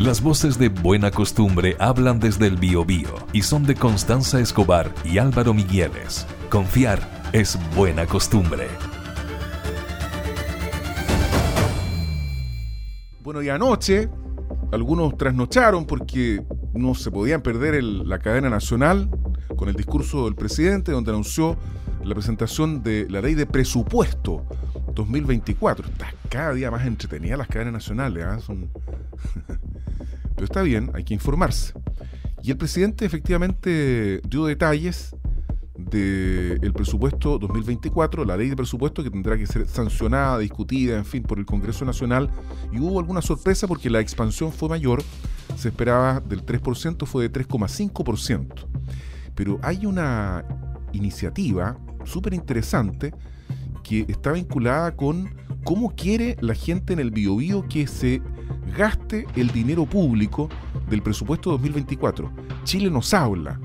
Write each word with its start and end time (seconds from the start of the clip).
Las 0.00 0.20
voces 0.20 0.58
de 0.58 0.68
Buena 0.68 1.10
Costumbre 1.10 1.74
hablan 1.78 2.20
desde 2.20 2.46
el 2.46 2.58
Biobío 2.58 3.08
y 3.32 3.40
son 3.40 3.64
de 3.64 3.74
Constanza 3.74 4.38
Escobar 4.38 4.94
y 5.06 5.16
Álvaro 5.16 5.54
Migueles. 5.54 6.26
Confiar 6.50 7.00
es 7.32 7.58
buena 7.74 8.04
costumbre. 8.04 8.68
Bueno, 13.22 13.40
y 13.40 13.48
anoche 13.48 14.10
algunos 14.70 15.16
trasnocharon 15.16 15.86
porque 15.86 16.44
no 16.74 16.94
se 16.94 17.10
podían 17.10 17.40
perder 17.40 17.82
la 17.82 18.18
cadena 18.18 18.50
nacional 18.50 19.08
con 19.56 19.70
el 19.70 19.76
discurso 19.76 20.26
del 20.26 20.34
presidente 20.34 20.92
donde 20.92 21.10
anunció 21.10 21.56
la 22.04 22.14
presentación 22.14 22.82
de 22.82 23.06
la 23.08 23.22
ley 23.22 23.32
de 23.32 23.46
presupuesto 23.46 24.44
2024. 24.94 25.86
Está 25.86 26.12
cada 26.28 26.52
día 26.52 26.70
más 26.70 26.86
entretenida 26.86 27.38
las 27.38 27.48
cadenas 27.48 27.72
nacionales. 27.72 28.24
¿ah? 28.26 28.40
Son... 28.40 28.68
Pero 30.36 30.44
está 30.44 30.62
bien, 30.62 30.90
hay 30.94 31.02
que 31.02 31.14
informarse. 31.14 31.72
Y 32.42 32.52
el 32.52 32.56
presidente 32.56 33.04
efectivamente 33.04 34.20
dio 34.28 34.44
detalles 34.44 35.16
del 35.76 36.72
presupuesto 36.72 37.38
2024, 37.38 38.24
la 38.24 38.36
ley 38.36 38.48
de 38.50 38.56
presupuesto 38.56 39.02
que 39.02 39.10
tendrá 39.10 39.36
que 39.36 39.46
ser 39.46 39.66
sancionada, 39.66 40.38
discutida, 40.38 40.96
en 40.96 41.04
fin, 41.04 41.22
por 41.22 41.38
el 41.38 41.46
Congreso 41.46 41.84
Nacional. 41.84 42.30
Y 42.72 42.78
hubo 42.78 43.00
alguna 43.00 43.22
sorpresa 43.22 43.66
porque 43.66 43.90
la 43.90 44.00
expansión 44.00 44.52
fue 44.52 44.68
mayor, 44.68 45.02
se 45.56 45.68
esperaba 45.68 46.20
del 46.20 46.44
3%, 46.44 47.06
fue 47.06 47.28
de 47.28 47.32
3,5%. 47.32 48.66
Pero 49.34 49.58
hay 49.62 49.86
una 49.86 50.44
iniciativa 50.92 51.78
súper 52.04 52.34
interesante 52.34 53.12
que 53.82 54.04
está 54.08 54.32
vinculada 54.32 54.96
con 54.96 55.34
cómo 55.64 55.94
quiere 55.94 56.36
la 56.40 56.54
gente 56.54 56.92
en 56.92 57.00
el 57.00 57.10
Biobío 57.10 57.66
que 57.68 57.86
se 57.86 58.22
gaste 58.76 59.26
el 59.36 59.48
dinero 59.50 59.86
público 59.86 60.48
del 60.88 61.02
presupuesto 61.02 61.50
2024. 61.50 62.30
Chile 62.64 62.90
nos 62.90 63.12
habla. 63.14 63.60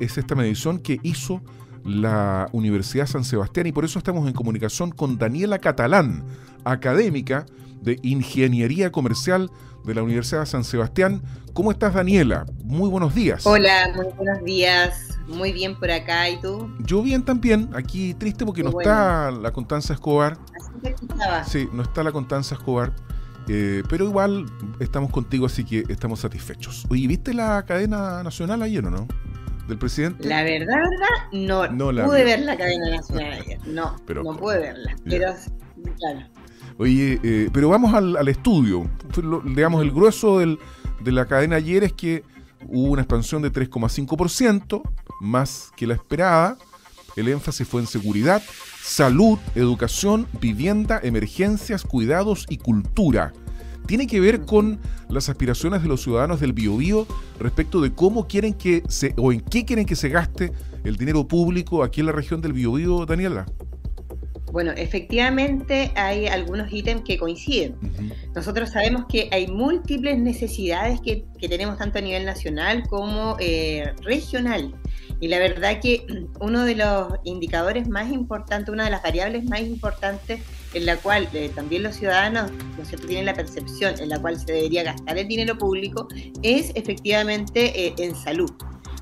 Es 0.00 0.16
esta 0.16 0.34
medición 0.34 0.78
que 0.78 1.00
hizo 1.02 1.42
la 1.84 2.48
Universidad 2.52 3.06
San 3.06 3.24
Sebastián 3.24 3.66
y 3.66 3.72
por 3.72 3.84
eso 3.84 3.98
estamos 3.98 4.26
en 4.26 4.34
comunicación 4.34 4.90
con 4.90 5.18
Daniela 5.18 5.58
Catalán, 5.58 6.24
académica 6.64 7.46
de 7.80 7.98
Ingeniería 8.02 8.90
Comercial 8.90 9.50
de 9.84 9.94
la 9.94 10.02
Universidad 10.02 10.46
San 10.46 10.64
Sebastián. 10.64 11.22
¿Cómo 11.52 11.70
estás, 11.70 11.94
Daniela? 11.94 12.44
Muy 12.64 12.90
buenos 12.90 13.14
días. 13.14 13.46
Hola, 13.46 13.92
muy 13.94 14.06
buenos 14.16 14.44
días. 14.44 15.18
Muy 15.28 15.52
bien 15.52 15.74
por 15.76 15.90
acá, 15.90 16.28
¿y 16.28 16.40
tú? 16.40 16.70
Yo 16.80 17.02
bien 17.02 17.24
también, 17.24 17.68
aquí 17.74 18.14
triste 18.14 18.44
porque 18.44 18.62
no 18.62 18.78
está 18.78 19.30
la 19.30 19.52
Constanza 19.52 19.94
Escobar. 19.94 20.38
Así 21.40 21.50
Sí, 21.50 21.68
no 21.72 21.82
está 21.82 22.02
la 22.04 22.12
Constanza 22.12 22.54
Escobar. 22.54 22.92
Eh, 23.48 23.82
pero 23.88 24.06
igual 24.06 24.46
estamos 24.80 25.10
contigo, 25.10 25.46
así 25.46 25.64
que 25.64 25.84
estamos 25.88 26.20
satisfechos. 26.20 26.86
Oye, 26.88 27.06
¿viste 27.06 27.32
la 27.32 27.64
cadena 27.64 28.22
nacional 28.22 28.62
ayer 28.62 28.84
o 28.84 28.90
no? 28.90 29.06
Del 29.68 29.78
presidente. 29.78 30.28
La 30.28 30.42
verdad, 30.42 30.76
verdad, 30.76 31.70
no, 31.72 32.06
pude 32.06 32.24
ver 32.24 32.40
la 32.40 32.56
cadena 32.56 32.90
nacional 32.90 33.32
ayer. 33.32 33.58
No, 33.66 33.96
no 34.22 34.36
pude 34.36 34.58
verla. 34.58 34.96
Pero, 35.04 35.34
claro. 35.98 36.20
Oye, 36.78 37.18
eh, 37.22 37.48
pero 37.52 37.68
vamos 37.68 37.94
al, 37.94 38.28
estudio. 38.28 38.88
digamos, 39.44 39.82
el 39.82 39.90
grueso 39.90 40.38
del, 40.38 40.58
de 41.00 41.12
la 41.12 41.26
cadena 41.26 41.56
ayer 41.56 41.84
es 41.84 41.92
que 41.92 42.22
hubo 42.68 42.92
una 42.92 43.02
expansión 43.02 43.42
de 43.42 43.52
3,5%, 43.52 44.82
más 45.20 45.70
que 45.76 45.86
la 45.86 45.94
esperada. 45.94 46.58
El 47.16 47.28
énfasis 47.28 47.66
fue 47.66 47.80
en 47.80 47.86
seguridad, 47.86 48.42
salud, 48.82 49.38
educación, 49.54 50.28
vivienda, 50.38 51.00
emergencias, 51.02 51.82
cuidados 51.82 52.44
y 52.50 52.58
cultura. 52.58 53.32
Tiene 53.86 54.06
que 54.06 54.20
ver 54.20 54.42
con 54.42 54.78
las 55.08 55.30
aspiraciones 55.30 55.82
de 55.82 55.88
los 55.88 56.02
ciudadanos 56.02 56.40
del 56.40 56.52
Biobío 56.52 57.06
respecto 57.40 57.80
de 57.80 57.94
cómo 57.94 58.28
quieren 58.28 58.52
que 58.52 58.82
se 58.88 59.14
o 59.16 59.32
en 59.32 59.40
qué 59.40 59.64
quieren 59.64 59.86
que 59.86 59.96
se 59.96 60.10
gaste 60.10 60.52
el 60.84 60.96
dinero 60.96 61.26
público 61.26 61.82
aquí 61.82 62.00
en 62.00 62.06
la 62.06 62.12
región 62.12 62.42
del 62.42 62.52
Biobío, 62.52 63.06
Daniela. 63.06 63.46
Bueno, 64.52 64.72
efectivamente 64.76 65.92
hay 65.96 66.26
algunos 66.26 66.72
ítems 66.72 67.02
que 67.02 67.18
coinciden. 67.18 67.76
Nosotros 68.34 68.70
sabemos 68.70 69.04
que 69.08 69.28
hay 69.32 69.48
múltiples 69.48 70.18
necesidades 70.18 71.00
que, 71.00 71.24
tenemos 71.40 71.78
tanto 71.78 71.98
a 71.98 72.00
nivel 72.00 72.24
nacional 72.24 72.82
como 72.88 73.36
eh, 73.38 73.92
regional. 74.02 74.74
Y 75.20 75.28
la 75.28 75.38
verdad 75.38 75.80
que 75.80 76.06
uno 76.40 76.64
de 76.64 76.76
los 76.76 77.14
indicadores 77.24 77.88
más 77.88 78.10
importantes, 78.10 78.72
una 78.72 78.84
de 78.84 78.90
las 78.90 79.02
variables 79.02 79.44
más 79.44 79.60
importantes 79.60 80.40
en 80.74 80.86
la 80.86 80.96
cual 80.96 81.28
eh, 81.32 81.50
también 81.54 81.82
los 81.82 81.96
ciudadanos 81.96 82.50
¿no 82.50 82.98
tienen 83.06 83.26
la 83.26 83.34
percepción 83.34 83.94
en 83.98 84.08
la 84.08 84.20
cual 84.20 84.38
se 84.38 84.52
debería 84.52 84.82
gastar 84.82 85.16
el 85.16 85.26
dinero 85.26 85.56
público 85.56 86.08
es 86.42 86.72
efectivamente 86.74 87.86
eh, 87.86 87.94
en 87.98 88.14
salud. 88.14 88.50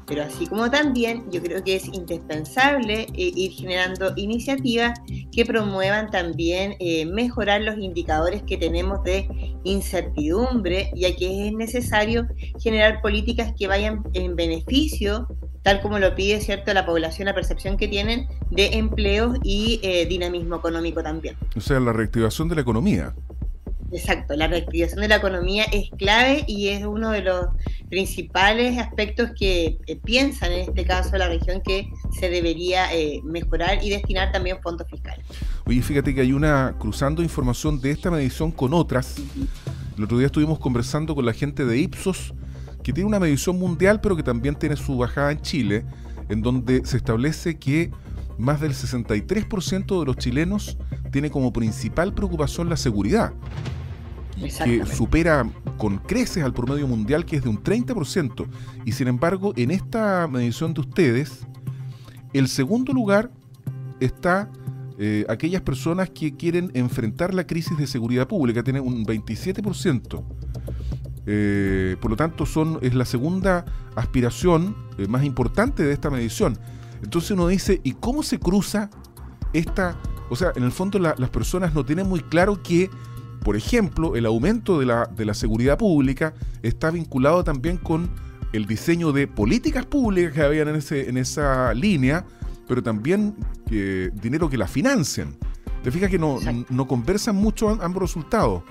Pero 0.07 0.23
así 0.23 0.47
como 0.47 0.71
también 0.71 1.25
yo 1.31 1.43
creo 1.43 1.63
que 1.63 1.77
es 1.77 1.87
indispensable 1.87 3.07
eh, 3.15 3.33
ir 3.35 3.53
generando 3.53 4.13
iniciativas 4.17 4.99
que 5.33 5.47
promuevan 5.47 6.11
también 6.11 6.77
eh, 6.79 7.07
mejorar 7.07 7.63
los 7.63 7.79
indicadores 7.79 8.43
que 8.43 8.59
tenemos 8.59 9.03
de 9.05 9.27
incertidumbre, 9.65 10.91
ya 10.95 11.15
que 11.17 11.49
es 11.49 11.53
necesario 11.55 12.27
generar 12.61 13.01
políticas 13.01 13.53
que 13.59 13.67
vayan 13.67 14.03
en 14.13 14.37
beneficio 14.37 15.27
tal 15.65 15.81
como 15.81 15.99
lo 15.99 16.15
pide 16.15 16.41
cierto 16.41 16.73
la 16.75 16.87
población, 16.87 17.27
la 17.27 17.35
percepción 17.35 17.77
que 17.77 17.89
tienen 17.89 18.29
de 18.51 18.75
empleos 18.75 19.39
y 19.43 19.81
eh, 19.83 20.07
dinamismo 20.07 20.57
económico 20.57 21.03
también. 21.03 21.37
O 21.57 21.61
sea, 21.61 21.81
la 21.81 21.93
reactivación 21.93 22.49
de 22.49 22.55
la 22.55 22.61
economía. 22.61 23.15
Exacto, 23.91 24.37
la 24.37 24.47
reactivación 24.47 25.01
de 25.01 25.09
la 25.09 25.17
economía 25.17 25.65
es 25.73 25.89
clave 25.97 26.45
y 26.47 26.69
es 26.69 26.85
uno 26.85 27.11
de 27.11 27.23
los 27.23 27.47
principales 27.89 28.79
aspectos 28.79 29.31
que 29.39 29.79
eh, 29.87 29.97
piensan 29.97 30.53
en 30.53 30.69
este 30.69 30.85
caso 30.85 31.17
la 31.17 31.29
región 31.29 31.63
que 31.63 31.89
se 32.19 32.29
debería 32.29 32.93
eh, 32.95 33.21
mejorar 33.25 33.83
y 33.83 33.89
destinar 33.89 34.33
también 34.33 34.59
fondos 34.63 34.87
fiscales. 34.91 35.25
Oye, 35.65 35.81
fíjate 35.81 36.15
que 36.15 36.21
hay 36.21 36.33
una, 36.33 36.75
cruzando 36.79 37.23
información 37.23 37.81
de 37.81 37.93
esta 37.93 38.11
medición 38.11 38.51
con 38.51 38.75
otras, 38.75 39.17
el 39.97 40.05
otro 40.05 40.19
día 40.19 40.27
estuvimos 40.27 40.59
conversando 40.59 41.15
con 41.15 41.25
la 41.25 41.33
gente 41.33 41.65
de 41.65 41.79
Ipsos, 41.79 42.35
que 42.85 42.93
tiene 42.93 43.09
una 43.09 43.19
medición 43.19 43.59
mundial, 43.59 44.01
pero 44.01 44.15
que 44.15 44.23
también 44.23 44.55
tiene 44.55 44.77
su 44.77 44.97
bajada 44.97 45.33
en 45.33 45.41
Chile, 45.41 45.85
en 46.29 46.43
donde 46.43 46.85
se 46.85 46.99
establece 46.99 47.57
que 47.57 47.91
más 48.39 48.61
del 48.61 48.73
63% 48.73 49.99
de 49.99 50.07
los 50.07 50.17
chilenos 50.17 50.79
tiene 51.11 51.31
como 51.31 51.53
principal 51.53 52.15
preocupación 52.15 52.69
la 52.69 52.77
seguridad 52.77 53.33
que 54.65 54.85
supera 54.85 55.49
con 55.79 55.99
creces 55.99 56.43
al 56.43 56.53
promedio 56.53 56.87
mundial 56.87 57.25
que 57.25 57.37
es 57.37 57.43
de 57.43 57.49
un 57.49 57.63
30%. 57.63 58.47
Y 58.85 58.93
sin 58.93 59.09
embargo, 59.09 59.53
en 59.57 59.71
esta 59.71 60.27
medición 60.29 60.75
de 60.75 60.81
ustedes, 60.81 61.47
el 62.33 62.49
segundo 62.49 62.93
lugar 62.93 63.31
está 64.01 64.51
eh, 64.99 65.25
aquellas 65.29 65.63
personas 65.63 66.11
que 66.11 66.37
quieren 66.37 66.71
enfrentar 66.75 67.35
la 67.35 67.47
crisis 67.47 67.77
de 67.79 67.87
seguridad 67.87 68.29
pública, 68.29 68.63
tienen 68.63 68.83
un 68.83 69.05
27%. 69.05 70.25
Eh, 71.27 71.97
por 72.01 72.11
lo 72.11 72.17
tanto, 72.17 72.47
son, 72.47 72.79
es 72.83 72.95
la 72.95 73.05
segunda 73.05 73.65
aspiración 73.97 74.77
eh, 74.99 75.07
más 75.09 75.25
importante 75.25 75.83
de 75.83 75.93
esta 75.93 76.11
medición. 76.11 76.59
Entonces 77.03 77.33
uno 77.33 77.49
dice, 77.49 77.81
¿y 77.83 77.93
cómo 77.93 78.23
se 78.23 78.39
cruza 78.39 78.91
esta? 79.53 79.97
O 80.31 80.37
sea, 80.37 80.53
en 80.57 80.65
el 80.65 80.73
fondo 80.73 80.99
las 80.99 81.31
personas 81.31 81.75
no 81.75 81.85
tienen 81.85 82.09
muy 82.09 82.21
claro 82.21 82.63
que 82.63 82.91
por 83.45 83.57
ejemplo, 83.57 84.17
el 84.17 84.25
aumento 84.25 84.81
de 84.81 84.87
la, 84.87 85.05
de 85.05 85.27
la 85.27 85.35
seguridad 85.35 85.77
pública 85.77 86.33
está 86.63 86.91
vinculado 86.91 87.45
también 87.45 87.77
con 87.77 88.09
el 88.55 88.65
diseño 88.65 89.13
de 89.13 89.27
políticas 89.27 89.85
públicas 89.85 90.33
que 90.33 90.41
habían 90.41 90.69
en, 90.69 90.77
ese, 90.77 91.11
en 91.11 91.19
esa 91.19 91.75
línea, 91.75 92.25
pero 92.67 92.83
también 92.83 93.37
dinero 93.67 94.49
que 94.49 94.57
la 94.57 94.67
financian. 94.67 95.37
Te 95.83 95.91
fijas 95.91 96.09
que 96.09 96.19
no, 96.19 96.39
no 96.71 96.87
conversan 96.89 97.37
mucho 97.37 97.69
ambos 97.69 98.01
resultados. 98.01 98.63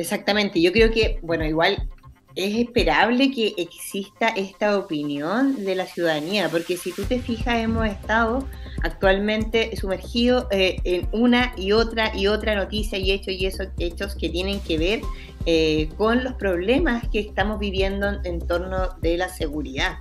Exactamente, 0.00 0.60
yo 0.60 0.72
creo 0.72 0.90
que, 0.90 1.18
bueno, 1.22 1.44
igual 1.44 1.88
es 2.34 2.56
esperable 2.56 3.30
que 3.30 3.54
exista 3.56 4.28
esta 4.28 4.78
opinión 4.78 5.64
de 5.64 5.74
la 5.74 5.86
ciudadanía, 5.86 6.48
porque 6.48 6.76
si 6.76 6.92
tú 6.92 7.04
te 7.04 7.20
fijas, 7.20 7.58
hemos 7.58 7.86
estado 7.86 8.46
actualmente 8.82 9.76
sumergidos 9.76 10.46
eh, 10.50 10.76
en 10.84 11.08
una 11.12 11.52
y 11.56 11.72
otra 11.72 12.16
y 12.16 12.26
otra 12.26 12.54
noticia 12.54 12.98
y 12.98 13.10
hechos 13.10 13.34
y 13.34 13.46
esos 13.46 13.68
hechos 13.78 14.14
que 14.14 14.28
tienen 14.28 14.60
que 14.60 14.78
ver 14.78 15.00
eh, 15.46 15.88
con 15.96 16.22
los 16.22 16.34
problemas 16.34 17.08
que 17.08 17.20
estamos 17.20 17.58
viviendo 17.58 18.06
en 18.24 18.46
torno 18.46 18.90
de 19.00 19.16
la 19.16 19.30
seguridad. 19.30 19.96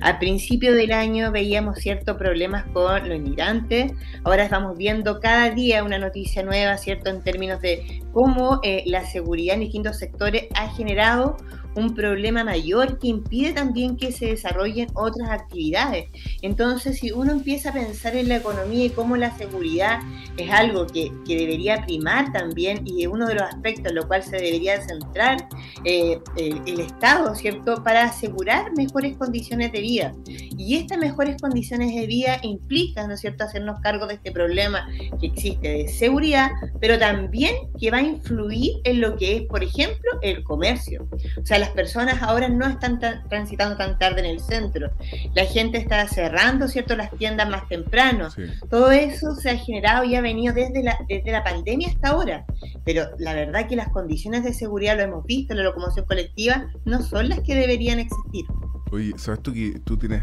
Al 0.00 0.18
principio 0.18 0.74
del 0.74 0.92
año 0.92 1.30
veíamos 1.30 1.78
ciertos 1.78 2.16
problemas 2.16 2.64
con 2.72 3.06
los 3.06 3.18
inmigrantes, 3.18 3.92
ahora 4.24 4.44
estamos 4.44 4.78
viendo 4.78 5.20
cada 5.20 5.50
día 5.50 5.84
una 5.84 5.98
noticia 5.98 6.42
nueva, 6.42 6.78
¿cierto? 6.78 7.10
En 7.10 7.22
términos 7.22 7.60
de 7.60 8.02
cómo 8.12 8.60
eh, 8.62 8.82
la 8.86 9.04
seguridad 9.04 9.54
en 9.54 9.60
distintos 9.60 9.98
sectores 9.98 10.46
ha 10.54 10.70
generado 10.70 11.36
un 11.78 11.94
problema 11.94 12.44
mayor 12.44 12.98
que 12.98 13.08
impide 13.08 13.52
también 13.52 13.96
que 13.96 14.12
se 14.12 14.26
desarrollen 14.26 14.88
otras 14.94 15.30
actividades. 15.30 16.06
Entonces, 16.42 16.98
si 16.98 17.12
uno 17.12 17.32
empieza 17.32 17.70
a 17.70 17.72
pensar 17.72 18.16
en 18.16 18.28
la 18.28 18.36
economía 18.36 18.86
y 18.86 18.90
cómo 18.90 19.16
la 19.16 19.36
seguridad 19.36 20.00
es 20.36 20.50
algo 20.50 20.86
que, 20.86 21.12
debería 21.26 21.84
primar 21.84 22.32
también 22.32 22.82
y 22.84 23.02
es 23.02 23.08
uno 23.08 23.26
de 23.26 23.34
los 23.34 23.44
aspectos 23.44 23.86
en 23.86 23.94
lo 23.94 24.08
cual 24.08 24.22
se 24.22 24.36
debería 24.36 24.80
centrar 24.80 25.48
eh, 25.84 26.18
el, 26.36 26.80
Estado, 26.80 27.34
¿cierto?, 27.34 27.84
para 27.84 28.04
asegurar 28.04 28.72
mejores 28.76 29.16
condiciones 29.16 29.72
de 29.72 29.80
vida. 29.80 30.14
Y 30.26 30.76
estas 30.76 30.98
mejores 30.98 31.40
condiciones 31.40 31.94
de 31.94 32.06
vida 32.06 32.38
implican, 32.42 33.08
¿no 33.08 33.14
es 33.14 33.20
cierto?, 33.20 33.44
hacernos 33.44 33.80
cargo 33.80 34.06
de 34.06 34.14
este 34.14 34.32
problema 34.32 34.88
que 35.20 35.26
existe 35.26 35.68
de 35.68 35.88
seguridad, 35.88 36.50
pero 36.80 36.98
también 36.98 37.54
que 37.78 37.90
va 37.90 37.98
a 37.98 38.02
influir 38.02 38.72
en 38.84 39.00
lo 39.00 39.16
que 39.16 39.36
es, 39.36 39.42
por 39.42 39.62
ejemplo, 39.62 40.10
el 40.22 40.42
comercio. 40.42 41.06
O 41.40 41.46
sea, 41.46 41.58
las 41.58 41.67
personas 41.70 42.22
ahora 42.22 42.48
no 42.48 42.66
están 42.66 43.00
transitando 43.28 43.76
tan 43.76 43.98
tarde 43.98 44.20
en 44.20 44.26
el 44.26 44.40
centro. 44.40 44.90
La 45.34 45.44
gente 45.44 45.78
está 45.78 46.06
cerrando, 46.08 46.68
¿cierto?, 46.68 46.96
las 46.96 47.10
tiendas 47.12 47.48
más 47.48 47.68
temprano. 47.68 48.28
Todo 48.70 48.90
eso 48.90 49.34
se 49.34 49.50
ha 49.50 49.56
generado 49.56 50.04
y 50.04 50.14
ha 50.16 50.20
venido 50.20 50.54
desde 50.54 50.82
la, 50.82 50.98
desde 51.08 51.32
la 51.32 51.44
pandemia 51.44 51.88
hasta 51.88 52.08
ahora. 52.08 52.44
Pero 52.84 53.04
la 53.18 53.34
verdad 53.34 53.68
que 53.68 53.76
las 53.76 53.88
condiciones 53.88 54.44
de 54.44 54.52
seguridad, 54.52 54.96
lo 54.96 55.02
hemos 55.02 55.24
visto 55.24 55.54
la 55.54 55.62
locomoción 55.62 56.06
colectiva, 56.06 56.70
no 56.84 57.02
son 57.02 57.28
las 57.28 57.40
que 57.40 57.54
deberían 57.54 57.98
existir. 57.98 58.44
Oye, 58.90 59.12
¿sabes 59.16 59.42
tú 59.42 59.52
que 59.52 59.80
tú 59.84 59.96
tienes, 59.96 60.22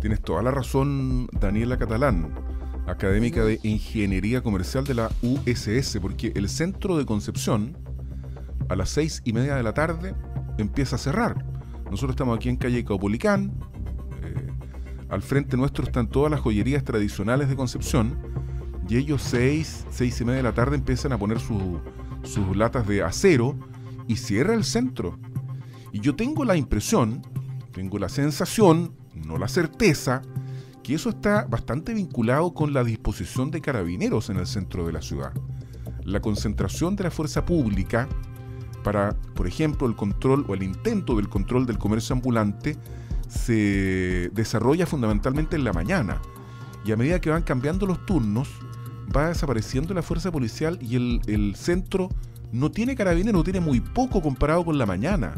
tienes 0.00 0.20
toda 0.20 0.42
la 0.42 0.50
razón, 0.50 1.28
Daniela 1.32 1.78
Catalán? 1.78 2.34
académica 2.86 3.44
de 3.44 3.60
Ingeniería 3.62 4.42
Comercial 4.42 4.84
de 4.84 4.94
la 4.94 5.10
USS, 5.22 5.98
porque 6.00 6.32
el 6.34 6.48
centro 6.48 6.98
de 6.98 7.06
Concepción 7.06 7.76
a 8.68 8.76
las 8.76 8.90
seis 8.90 9.22
y 9.24 9.32
media 9.32 9.54
de 9.54 9.62
la 9.62 9.74
tarde 9.74 10.14
empieza 10.58 10.96
a 10.96 10.98
cerrar. 10.98 11.44
Nosotros 11.90 12.10
estamos 12.10 12.36
aquí 12.36 12.48
en 12.48 12.56
calle 12.56 12.84
Caupolicán, 12.84 13.52
eh, 14.22 14.52
al 15.08 15.22
frente 15.22 15.56
nuestro 15.56 15.84
están 15.84 16.08
todas 16.08 16.30
las 16.30 16.40
joyerías 16.40 16.84
tradicionales 16.84 17.48
de 17.48 17.56
Concepción, 17.56 18.18
y 18.88 18.96
ellos 18.96 19.22
seis, 19.22 19.86
seis 19.90 20.20
y 20.20 20.24
media 20.24 20.38
de 20.38 20.42
la 20.42 20.54
tarde 20.54 20.76
empiezan 20.76 21.12
a 21.12 21.18
poner 21.18 21.38
sus 21.40 22.56
latas 22.56 22.86
de 22.86 23.02
acero 23.02 23.56
y 24.06 24.16
cierra 24.16 24.54
el 24.54 24.64
centro. 24.64 25.18
Y 25.92 26.00
yo 26.00 26.16
tengo 26.16 26.44
la 26.44 26.56
impresión, 26.56 27.22
tengo 27.72 27.98
la 27.98 28.08
sensación, 28.08 28.94
no 29.14 29.38
la 29.38 29.48
certeza, 29.48 30.22
que 30.82 30.94
eso 30.94 31.10
está 31.10 31.44
bastante 31.44 31.94
vinculado 31.94 32.52
con 32.54 32.72
la 32.72 32.82
disposición 32.82 33.50
de 33.50 33.60
carabineros 33.60 34.30
en 34.30 34.38
el 34.38 34.46
centro 34.46 34.84
de 34.86 34.92
la 34.92 35.02
ciudad. 35.02 35.32
La 36.04 36.20
concentración 36.20 36.96
de 36.96 37.04
la 37.04 37.10
fuerza 37.10 37.46
pública 37.46 38.08
para, 38.82 39.16
por 39.34 39.46
ejemplo, 39.46 39.86
el 39.86 39.96
control 39.96 40.44
o 40.48 40.54
el 40.54 40.62
intento 40.62 41.16
del 41.16 41.28
control 41.28 41.66
del 41.66 41.78
comercio 41.78 42.14
ambulante 42.14 42.76
se 43.28 44.30
desarrolla 44.34 44.86
fundamentalmente 44.86 45.56
en 45.56 45.64
la 45.64 45.72
mañana. 45.72 46.20
Y 46.84 46.92
a 46.92 46.96
medida 46.96 47.20
que 47.20 47.30
van 47.30 47.42
cambiando 47.42 47.86
los 47.86 48.04
turnos, 48.04 48.48
va 49.14 49.28
desapareciendo 49.28 49.94
la 49.94 50.02
fuerza 50.02 50.30
policial 50.30 50.78
y 50.80 50.96
el, 50.96 51.54
centro 51.56 52.08
no 52.50 52.70
tiene 52.70 52.94
carabineros, 52.96 53.44
tiene 53.44 53.60
muy 53.60 53.80
poco 53.80 54.20
comparado 54.20 54.64
con 54.64 54.78
la 54.78 54.86
mañana. 54.86 55.34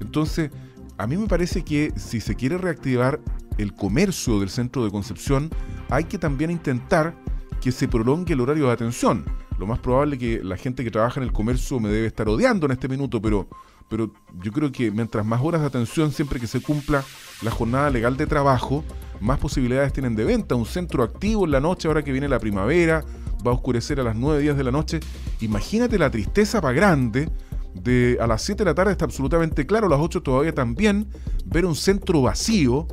Entonces, 0.00 0.50
a 0.96 1.06
mí 1.06 1.16
me 1.16 1.26
parece 1.26 1.64
que 1.64 1.92
si 1.96 2.20
se 2.20 2.34
quiere 2.34 2.58
reactivar 2.58 3.20
el 3.56 3.74
comercio 3.74 4.40
del 4.40 4.50
centro 4.50 4.84
de 4.84 4.90
Concepción, 4.90 5.50
hay 5.88 6.04
que 6.04 6.18
también 6.18 6.50
intentar 6.50 7.14
que 7.60 7.72
se 7.72 7.88
prolongue 7.88 8.34
el 8.34 8.40
horario 8.40 8.66
de 8.66 8.72
atención. 8.72 9.24
Lo 9.58 9.66
más 9.66 9.78
probable 9.78 10.16
es 10.16 10.20
que 10.20 10.44
la 10.44 10.56
gente 10.56 10.84
que 10.84 10.90
trabaja 10.90 11.20
en 11.20 11.24
el 11.24 11.32
comercio 11.32 11.80
me 11.80 11.88
debe 11.88 12.06
estar 12.06 12.28
odiando 12.28 12.66
en 12.66 12.72
este 12.72 12.88
minuto, 12.88 13.20
pero, 13.20 13.48
pero 13.88 14.12
yo 14.42 14.52
creo 14.52 14.70
que 14.70 14.90
mientras 14.90 15.26
más 15.26 15.40
horas 15.42 15.62
de 15.62 15.66
atención, 15.66 16.12
siempre 16.12 16.38
que 16.38 16.46
se 16.46 16.60
cumpla 16.60 17.04
la 17.42 17.50
jornada 17.50 17.90
legal 17.90 18.16
de 18.16 18.26
trabajo, 18.26 18.84
más 19.20 19.38
posibilidades 19.38 19.92
tienen 19.92 20.14
de 20.14 20.24
venta. 20.24 20.54
Un 20.54 20.66
centro 20.66 21.02
activo 21.02 21.44
en 21.44 21.50
la 21.50 21.60
noche, 21.60 21.88
ahora 21.88 22.04
que 22.04 22.12
viene 22.12 22.28
la 22.28 22.38
primavera, 22.38 23.04
va 23.46 23.50
a 23.50 23.54
oscurecer 23.54 23.98
a 24.00 24.04
las 24.04 24.14
9 24.14 24.40
días 24.40 24.56
de 24.56 24.64
la 24.64 24.70
noche. 24.70 25.00
Imagínate 25.40 25.98
la 25.98 26.10
tristeza 26.10 26.60
para 26.60 26.74
grande 26.74 27.28
de 27.74 28.16
a 28.20 28.26
las 28.26 28.42
7 28.42 28.64
de 28.64 28.70
la 28.70 28.74
tarde 28.74 28.92
está 28.92 29.04
absolutamente 29.04 29.66
claro, 29.66 29.86
a 29.86 29.90
las 29.90 30.00
8 30.00 30.22
todavía 30.22 30.54
también, 30.54 31.08
ver 31.44 31.66
un 31.66 31.76
centro 31.76 32.22
vacío 32.22 32.86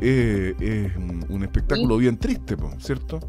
eh, 0.00 0.54
es 0.58 0.96
un 1.28 1.42
espectáculo 1.42 1.96
bien 1.98 2.16
triste, 2.16 2.56
¿cierto? 2.78 3.20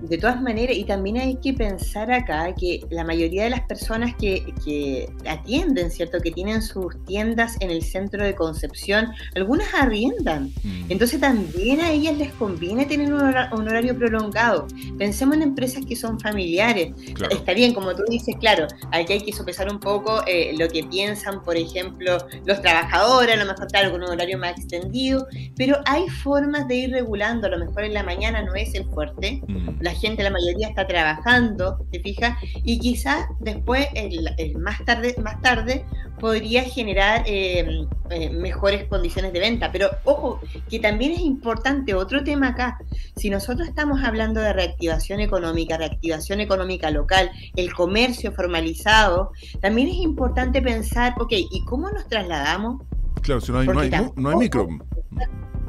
De 0.00 0.18
todas 0.18 0.40
maneras, 0.40 0.76
y 0.76 0.84
también 0.84 1.18
hay 1.18 1.36
que 1.36 1.52
pensar 1.52 2.10
acá 2.10 2.54
que 2.54 2.80
la 2.90 3.04
mayoría 3.04 3.44
de 3.44 3.50
las 3.50 3.60
personas 3.62 4.14
que, 4.14 4.54
que, 4.64 5.10
atienden, 5.28 5.90
¿cierto? 5.90 6.20
Que 6.20 6.30
tienen 6.30 6.62
sus 6.62 7.04
tiendas 7.04 7.56
en 7.60 7.70
el 7.70 7.82
centro 7.82 8.24
de 8.24 8.34
Concepción, 8.34 9.08
algunas 9.34 9.68
arriendan. 9.74 10.52
Mm. 10.64 10.84
Entonces 10.88 11.20
también 11.20 11.80
a 11.80 11.90
ellas 11.90 12.16
les 12.16 12.32
conviene 12.32 12.86
tener 12.86 13.12
un, 13.12 13.20
horario 13.20 13.96
prolongado. 13.96 14.66
Pensemos 14.96 15.36
en 15.36 15.42
empresas 15.42 15.84
que 15.84 15.96
son 15.96 16.18
familiares. 16.18 16.92
Está 17.30 17.52
bien, 17.52 17.74
como 17.74 17.94
tú 17.94 18.04
dices, 18.08 18.36
claro, 18.40 18.66
aquí 18.92 19.12
hay 19.14 19.20
que 19.20 19.32
sopesar 19.32 19.70
un 19.70 19.80
poco 19.80 20.22
eh, 20.26 20.54
lo 20.58 20.68
que 20.68 20.84
piensan, 20.84 21.42
por 21.42 21.56
ejemplo, 21.56 22.16
los 22.46 22.62
trabajadores, 22.62 23.34
a 23.34 23.38
lo 23.38 23.46
mejor, 23.46 23.68
claro, 23.68 23.92
con 23.92 24.02
un 24.02 24.10
horario 24.10 24.38
más 24.38 24.58
extendido, 24.58 25.26
pero 25.56 25.78
hay 25.84 26.08
formas 26.08 26.66
de 26.68 26.76
ir 26.76 26.90
regulando, 26.90 27.46
a 27.46 27.50
lo 27.50 27.58
mejor 27.58 27.84
en 27.84 27.94
la 27.94 28.02
mañana 28.02 28.42
no 28.42 28.54
es 28.54 28.74
el 28.74 28.84
fuerte. 28.86 29.42
Mm. 29.46 29.57
La 29.80 29.92
gente, 29.92 30.22
la 30.22 30.30
mayoría 30.30 30.68
está 30.68 30.86
trabajando, 30.86 31.86
¿te 31.90 32.00
fijas? 32.00 32.38
Y 32.64 32.78
quizás 32.78 33.26
después, 33.40 33.86
el, 33.94 34.56
más, 34.58 34.84
tarde, 34.84 35.14
más 35.22 35.40
tarde, 35.40 35.84
podría 36.18 36.64
generar 36.64 37.22
eh, 37.26 37.86
eh, 38.10 38.30
mejores 38.30 38.84
condiciones 38.88 39.32
de 39.32 39.40
venta. 39.40 39.70
Pero 39.72 39.90
ojo, 40.04 40.40
que 40.68 40.78
también 40.78 41.12
es 41.12 41.20
importante 41.20 41.94
otro 41.94 42.24
tema 42.24 42.48
acá. 42.48 42.78
Si 43.16 43.30
nosotros 43.30 43.68
estamos 43.68 44.02
hablando 44.02 44.40
de 44.40 44.52
reactivación 44.52 45.20
económica, 45.20 45.76
reactivación 45.76 46.40
económica 46.40 46.90
local, 46.90 47.30
el 47.56 47.72
comercio 47.72 48.32
formalizado, 48.32 49.32
también 49.60 49.88
es 49.88 49.96
importante 49.96 50.62
pensar, 50.62 51.14
ok, 51.18 51.32
¿y 51.32 51.64
cómo 51.64 51.90
nos 51.90 52.06
trasladamos? 52.08 52.82
Claro, 53.22 53.40
si 53.40 53.52
no 53.52 53.58
hay, 53.58 53.66
no 53.66 53.80
hay, 53.80 53.90
no 54.16 54.30
hay 54.30 54.36
micro. 54.36 54.68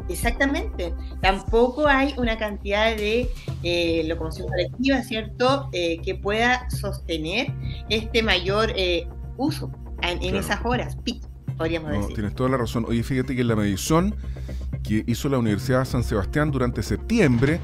Exactamente. 0.10 0.94
Tampoco 1.22 1.88
hay 1.88 2.14
una 2.18 2.38
cantidad 2.38 2.96
de 2.96 3.30
eh, 3.64 4.04
locomoción 4.08 4.48
colectiva, 4.48 5.02
¿cierto?, 5.04 5.70
eh, 5.72 6.02
que 6.04 6.16
pueda 6.16 6.70
sostener 6.70 7.54
este 7.90 8.24
mayor 8.24 8.72
eh, 8.76 9.08
uso 9.38 9.72
en, 10.02 10.36
esas 10.36 10.60
horas, 10.66 10.98
podríamos 11.58 11.92
decir. 11.92 12.16
Tienes 12.16 12.36
toda 12.36 12.50
la 12.50 12.58
razón. 12.58 12.86
Oye, 12.88 13.04
fíjate 13.04 13.36
que 13.36 13.44
la 13.44 13.56
medición 13.56 14.16
que 14.84 15.04
hizo 15.08 15.30
la 15.30 15.38
Universidad 15.38 15.80
de 15.80 15.86
San 15.86 16.04
Sebastián 16.04 16.52
durante 16.52 16.82
septiembre, 16.82 17.60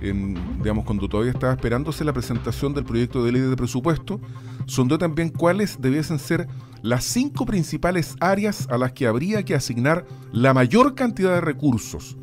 en, 0.00 0.34
digamos, 0.58 0.84
cuando 0.84 1.08
todavía 1.08 1.32
estaba 1.32 1.52
esperándose 1.52 2.04
la 2.04 2.12
presentación 2.12 2.74
del 2.74 2.84
proyecto 2.84 3.24
de 3.24 3.32
ley 3.32 3.40
de 3.40 3.56
presupuesto, 3.56 4.20
sondó 4.66 4.98
también 4.98 5.30
cuáles 5.30 5.80
debiesen 5.80 6.18
ser 6.18 6.48
las 6.82 7.04
cinco 7.04 7.46
principales 7.46 8.16
áreas 8.20 8.68
a 8.70 8.78
las 8.78 8.92
que 8.92 9.06
habría 9.06 9.44
que 9.44 9.54
asignar 9.54 10.06
la 10.32 10.54
mayor 10.54 10.94
cantidad 10.94 11.34
de 11.34 11.40
recursos. 11.40 12.16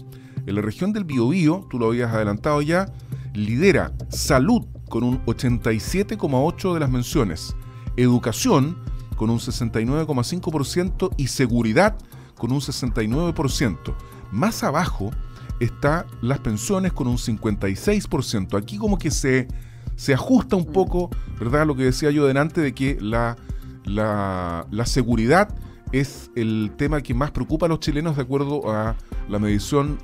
En 0.45 0.55
la 0.55 0.61
región 0.61 0.93
del 0.93 1.05
Biobío, 1.05 1.67
tú 1.69 1.79
lo 1.79 1.87
habías 1.87 2.13
adelantado 2.13 2.61
ya, 2.61 2.91
lidera 3.33 3.93
salud 4.09 4.65
con 4.89 5.03
un 5.03 5.25
87,8% 5.25 6.73
de 6.73 6.79
las 6.79 6.89
menciones, 6.89 7.55
educación 7.97 8.77
con 9.15 9.29
un 9.29 9.39
69,5% 9.39 11.13
y 11.17 11.27
seguridad 11.27 11.97
con 12.37 12.51
un 12.51 12.59
69%. 12.59 13.95
Más 14.31 14.63
abajo 14.63 15.11
está 15.59 16.05
las 16.21 16.39
pensiones 16.39 16.93
con 16.93 17.07
un 17.07 17.17
56%. 17.17 18.57
Aquí 18.57 18.77
como 18.77 18.97
que 18.97 19.11
se, 19.11 19.47
se 19.95 20.13
ajusta 20.13 20.55
un 20.55 20.65
poco, 20.65 21.09
¿verdad? 21.39 21.65
Lo 21.65 21.75
que 21.75 21.83
decía 21.83 22.11
yo 22.11 22.25
delante 22.25 22.61
de 22.61 22.73
que 22.73 22.97
la 22.99 23.37
la, 23.85 24.65
seguridad 24.85 25.55
es 25.91 26.31
el 26.35 26.71
tema 26.77 27.01
que 27.01 27.13
más 27.13 27.31
preocupa 27.31 27.65
a 27.65 27.69
los 27.69 27.79
chilenos 27.79 28.15
de 28.15 28.23
acuerdo 28.23 28.71
a 28.71 28.95
la 29.29 29.39
medición 29.39 29.97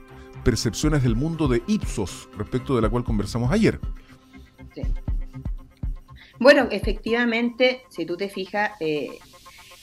Percepciones 0.44 1.04
del 1.04 1.16
Mundo 1.16 1.48
de 1.48 1.62
Ipsos, 1.68 2.30
respecto 2.38 2.76
de 2.76 2.82
la 2.82 2.90
cual 2.90 3.04
conversamos 3.04 3.52
ayer. 3.52 3.80
Bueno, 6.40 6.68
efectivamente, 6.72 7.84
si 7.90 8.06
tú 8.06 8.16
te 8.16 8.30
fijas, 8.30 8.72
eh, 8.80 9.20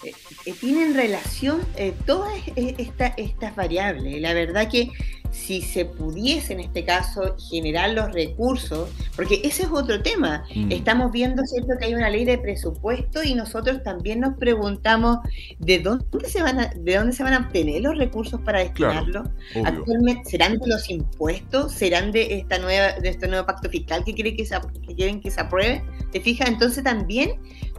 eh, 0.02 0.52
tienen 0.60 0.94
relación 0.94 1.60
eh, 1.76 1.94
todas 2.04 2.32
estas 2.56 3.56
variables. 3.56 4.20
La 4.20 4.34
verdad 4.34 4.68
que 4.70 4.90
si 5.36 5.60
se 5.60 5.84
pudiese 5.84 6.54
en 6.54 6.60
este 6.60 6.84
caso 6.84 7.36
generar 7.50 7.90
los 7.90 8.12
recursos, 8.12 8.88
porque 9.14 9.40
ese 9.44 9.64
es 9.64 9.68
otro 9.70 10.02
tema. 10.02 10.44
Mm. 10.54 10.72
Estamos 10.72 11.12
viendo, 11.12 11.42
¿cierto?, 11.44 11.74
que 11.78 11.86
hay 11.86 11.94
una 11.94 12.08
ley 12.08 12.24
de 12.24 12.38
presupuesto 12.38 13.22
y 13.22 13.34
nosotros 13.34 13.82
también 13.82 14.20
nos 14.20 14.36
preguntamos 14.38 15.18
de 15.58 15.78
dónde 15.80 16.28
se 16.28 16.42
van 16.42 16.60
a, 16.60 16.70
de 16.74 16.96
dónde 16.96 17.12
se 17.12 17.22
van 17.22 17.34
a 17.34 17.38
obtener 17.38 17.82
los 17.82 17.96
recursos 17.96 18.40
para 18.40 18.60
destinarlo. 18.60 19.24
Actualmente, 19.64 20.30
¿serán 20.30 20.58
de 20.58 20.66
los 20.66 20.88
impuestos? 20.90 21.72
¿Serán 21.72 22.12
de 22.12 22.38
esta 22.38 22.58
nueva, 22.58 22.92
de 22.92 23.08
este 23.08 23.28
nuevo 23.28 23.46
pacto 23.46 23.68
fiscal 23.68 24.04
que, 24.04 24.14
quiere 24.14 24.34
que, 24.34 24.46
se, 24.46 24.56
que 24.86 24.94
quieren 24.94 25.20
que 25.20 25.30
se 25.30 25.40
apruebe? 25.40 25.84
¿Te 26.12 26.20
fijas? 26.20 26.48
Entonces 26.48 26.82
también 26.82 27.32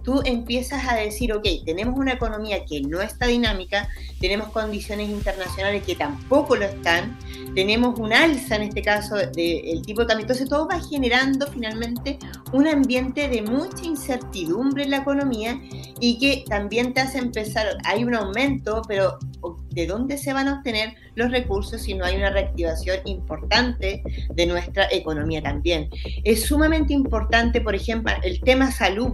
tú 0.08 0.22
empiezas 0.24 0.88
a 0.88 0.96
decir, 0.96 1.34
ok, 1.34 1.46
tenemos 1.66 2.00
una 2.00 2.14
economía 2.14 2.64
que 2.64 2.80
no 2.80 3.02
está 3.02 3.28
dinámica, 3.28 3.90
tenemos 4.22 4.48
condiciones 4.54 5.10
internacionales 5.10 5.84
que 5.84 5.98
tampoco 5.98 6.56
lo 6.56 6.64
están, 6.64 7.20
tenemos 7.54 8.00
un 8.00 8.14
alza 8.14 8.56
en 8.56 8.62
este 8.62 8.82
caso 8.82 9.18
del 9.18 9.82
tipo 9.86 10.00
de 10.00 10.08
cambio, 10.08 10.24
entonces 10.24 10.48
todo 10.48 10.66
va 10.66 10.80
generando 10.80 11.46
finalmente 11.48 12.20
un 12.54 12.70
ambiente 12.70 13.28
de 13.28 13.42
mucha 13.42 13.84
incertidumbre 13.84 14.84
en 14.84 14.92
la 14.92 14.98
economía 15.00 15.60
y 16.00 16.18
que 16.20 16.46
también 16.48 16.94
te 16.94 17.02
hace 17.02 17.18
empezar, 17.18 17.68
hay 17.84 18.06
un 18.06 18.16
aumento, 18.16 18.84
pero 18.88 19.20
¿de 19.72 19.88
dónde 19.88 20.18
se 20.18 20.32
van 20.32 20.48
a 20.48 20.60
obtener 20.60 20.96
los 21.16 21.32
recursos 21.32 21.82
si 21.82 21.96
no 21.96 22.06
hay 22.06 22.16
una 22.16 22.30
reactivación 22.30 23.00
importante 23.04 24.04
de 24.34 24.46
nuestra 24.46 24.88
economía 24.90 25.42
también? 25.44 25.90
Es 26.24 26.46
sumamente 26.46 26.94
importante, 26.94 27.60
por 27.60 27.76
ejemplo, 27.76 28.14
el 28.24 28.40
tema 28.40 28.72
salud 28.72 29.12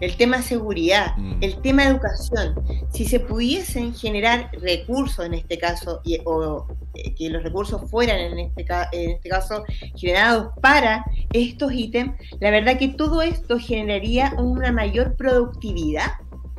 el 0.00 0.16
tema 0.16 0.42
seguridad, 0.42 1.16
mm. 1.16 1.42
el 1.42 1.60
tema 1.60 1.84
educación. 1.84 2.54
Si 2.92 3.04
se 3.04 3.20
pudiesen 3.20 3.94
generar 3.94 4.50
recursos 4.60 5.24
en 5.24 5.34
este 5.34 5.58
caso, 5.58 6.02
o 6.24 6.66
eh, 6.94 7.14
que 7.14 7.30
los 7.30 7.42
recursos 7.42 7.90
fueran 7.90 8.18
en 8.18 8.38
este, 8.38 8.66
en 8.92 9.10
este 9.10 9.28
caso 9.28 9.64
generados 9.96 10.52
para 10.60 11.04
estos 11.32 11.72
ítems, 11.72 12.14
la 12.40 12.50
verdad 12.50 12.78
que 12.78 12.88
todo 12.88 13.22
esto 13.22 13.58
generaría 13.58 14.34
una 14.38 14.72
mayor 14.72 15.16
productividad. 15.16 16.12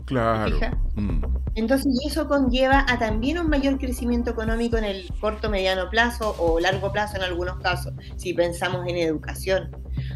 Claro. 0.05 0.57
Mm. 0.95 1.23
Entonces, 1.55 1.99
eso 2.05 2.27
conlleva 2.27 2.85
a 2.87 2.99
también 2.99 3.39
un 3.39 3.49
mayor 3.49 3.79
crecimiento 3.79 4.31
económico 4.31 4.77
en 4.77 4.83
el 4.83 5.09
corto, 5.19 5.49
mediano 5.49 5.89
plazo 5.89 6.35
o 6.37 6.59
largo 6.59 6.91
plazo 6.91 7.17
en 7.17 7.23
algunos 7.23 7.57
casos, 7.57 7.93
si 8.17 8.33
pensamos 8.33 8.85
en 8.87 8.97
educación. 8.97 9.71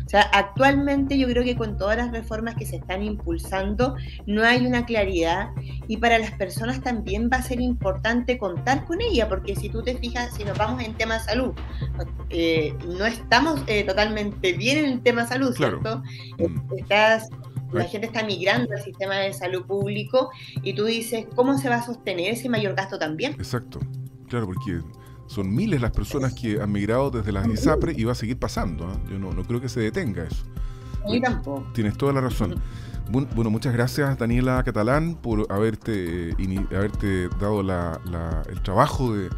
O 0.10 0.12
sea, 0.12 0.22
actualmente 0.34 1.20
yo 1.20 1.28
creo 1.28 1.44
que 1.44 1.56
con 1.56 1.78
todas 1.78 1.96
las 1.96 2.10
reformas 2.10 2.56
que 2.56 2.66
se 2.66 2.78
están 2.78 3.04
impulsando 3.04 3.96
no 4.26 4.44
hay 4.44 4.66
una 4.66 4.84
claridad 4.84 5.50
y 5.88 5.98
para 5.98 6.18
las 6.18 6.32
personas 6.32 6.82
también 6.82 7.30
va 7.32 7.38
a 7.38 7.44
ser 7.44 7.62
importante 7.62 8.40
contar 8.40 8.86
con 8.86 9.02
ella, 9.02 9.30
porque 9.30 9.56
si 9.56 9.70
tú 9.70 9.84
te 9.84 9.96
fijas, 9.96 10.34
si 10.36 10.44
nos 10.44 10.58
vamos 10.58 10.82
en 10.82 10.96
tema 10.96 11.20
de 11.20 11.20
salud, 11.20 11.54
eh, 12.32 12.74
no 12.88 13.06
estamos 13.06 13.62
eh, 13.68 13.84
totalmente 13.84 14.54
bien 14.54 14.80
en 14.80 14.86
el 14.94 15.02
tema 15.04 15.22
de 15.22 15.28
salud, 15.28 15.56
¿cierto? 15.56 16.02
Mm. 16.40 16.74
Estás 16.80 17.30
la 17.72 17.84
gente 17.84 18.08
está 18.08 18.24
migrando 18.24 18.74
al 18.74 18.82
sistema 18.82 19.18
de 19.18 19.32
salud 19.32 19.64
público 19.68 20.32
y 20.64 20.74
tú 20.74 20.86
dices, 20.86 21.28
¿cómo 21.36 21.56
se 21.60 21.70
va 21.70 21.76
a 21.76 21.86
sostener 21.86 22.34
ese 22.34 22.50
mayor 22.50 22.74
gasto 22.74 22.98
también? 22.98 23.34
Exacto, 23.34 23.80
claro, 24.28 24.48
porque 24.48 24.82
son 25.30 25.54
miles 25.54 25.80
las 25.80 25.92
personas 25.92 26.34
que 26.34 26.60
han 26.60 26.72
migrado 26.72 27.12
desde 27.12 27.32
las 27.32 27.48
ISAPRE 27.48 27.94
y 27.96 28.04
va 28.04 28.14
a 28.14 28.16
seguir 28.16 28.38
pasando. 28.38 28.88
¿ah? 28.88 29.00
Yo 29.10 29.20
no, 29.20 29.32
no, 29.32 29.44
creo 29.44 29.62
que 29.62 29.70
se 29.70 29.80
detenga 29.80 30.24
eso. 30.24 30.44
Ni 31.08 31.22
tampoco. 31.22 31.68
Tienes 31.74 31.96
toda 31.98 32.14
la 32.14 32.22
razón. 32.22 32.56
Bueno, 33.12 33.50
muchas 33.50 33.74
gracias 33.74 34.20
Daniela 34.20 34.62
Catalán 34.64 35.16
por 35.16 35.52
haberte, 35.52 36.36
haberte 36.72 37.28
dado 37.40 37.62
el 37.62 38.62
trabajo 38.62 39.16
de, 39.16 39.30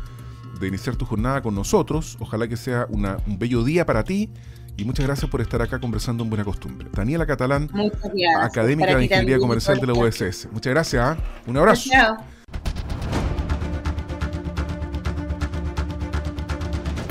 iniciar 0.65 0.95
tu 0.95 1.05
jornada 1.05 1.41
con 1.41 1.55
nosotros. 1.55 2.17
Ojalá 2.19 2.47
que 2.47 2.55
sea 2.55 2.87
un 2.89 3.37
bello 3.37 3.63
día 3.63 3.85
para 3.85 4.03
ti 4.03 4.29
y 4.77 4.85
muchas 4.85 5.05
gracias 5.05 5.29
por 5.29 5.41
estar 5.41 5.61
acá 5.61 5.79
conversando 5.79 6.23
en 6.23 6.29
Buena 6.29 6.45
Costumbre. 6.45 6.87
Daniela 6.93 7.25
Catalán, 7.25 7.69
académica 8.39 8.95
de 8.95 9.03
Ingeniería 9.03 9.39
Comercial 9.39 9.79
de 9.79 9.87
la 9.87 9.93
USS. 9.93 10.47
Muchas 10.51 10.71
gracias. 10.71 11.03
¿ah? 11.03 11.17
Un 11.47 11.57
abrazo. 11.57 11.89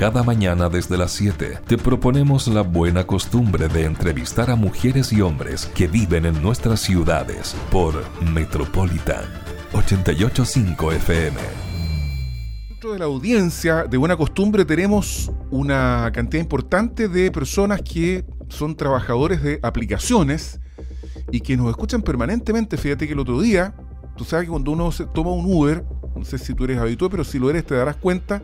Cada 0.01 0.23
mañana 0.23 0.71
desde 0.71 0.97
las 0.97 1.11
7 1.13 1.59
te 1.67 1.77
proponemos 1.77 2.49
la 2.49 2.63
buena 2.63 3.07
costumbre 3.07 3.69
de 3.69 3.85
entrevistar 3.85 4.51
a 4.51 4.57
mujeres 4.57 5.13
y 5.13 5.21
hombres 5.21 5.67
que 5.75 5.89
viven 5.89 6.25
en 6.25 6.43
nuestras 6.43 6.81
ciudades 6.81 7.55
por 7.71 8.03
Metropolitan 8.23 9.27
885 9.75 10.93
FM. 10.93 11.39
Dentro 12.71 12.95
de 12.95 12.99
la 12.99 13.05
audiencia 13.05 13.85
de 13.85 13.99
buena 13.99 14.17
costumbre 14.17 14.65
tenemos 14.65 15.31
una 15.51 16.11
cantidad 16.15 16.43
importante 16.43 17.07
de 17.07 17.31
personas 17.31 17.83
que 17.83 18.25
son 18.49 18.75
trabajadores 18.77 19.43
de 19.43 19.61
aplicaciones 19.63 20.61
y 21.31 21.43
que 21.43 21.59
nos 21.59 21.69
escuchan 21.69 22.01
permanentemente. 22.01 22.79
Fíjate 22.79 23.07
que 23.07 23.13
el 23.13 23.19
otro 23.19 23.39
día, 23.43 23.75
tú 24.17 24.25
sabes 24.25 24.47
que 24.47 24.51
cuando 24.51 24.71
uno 24.71 24.93
se 24.93 25.05
toma 25.05 25.31
un 25.33 25.45
Uber, 25.45 25.85
no 26.17 26.25
sé 26.25 26.39
si 26.39 26.55
tú 26.55 26.65
eres 26.65 26.79
habitual, 26.79 27.11
pero 27.11 27.23
si 27.23 27.39
lo 27.39 27.51
eres 27.51 27.67
te 27.67 27.75
darás 27.75 27.97
cuenta 27.97 28.43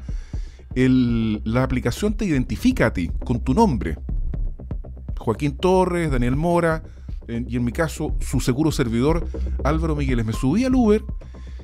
la 0.76 1.62
aplicación 1.62 2.14
te 2.14 2.26
identifica 2.26 2.86
a 2.86 2.92
ti 2.92 3.10
con 3.24 3.40
tu 3.40 3.54
nombre. 3.54 3.96
Joaquín 5.18 5.56
Torres, 5.56 6.10
Daniel 6.10 6.36
Mora, 6.36 6.82
y 7.28 7.56
en 7.56 7.64
mi 7.64 7.72
caso, 7.72 8.14
su 8.20 8.40
seguro 8.40 8.70
servidor, 8.70 9.26
Álvaro 9.64 9.96
Migueles. 9.96 10.26
Me 10.26 10.34
subí 10.34 10.64
al 10.64 10.74
Uber 10.74 11.02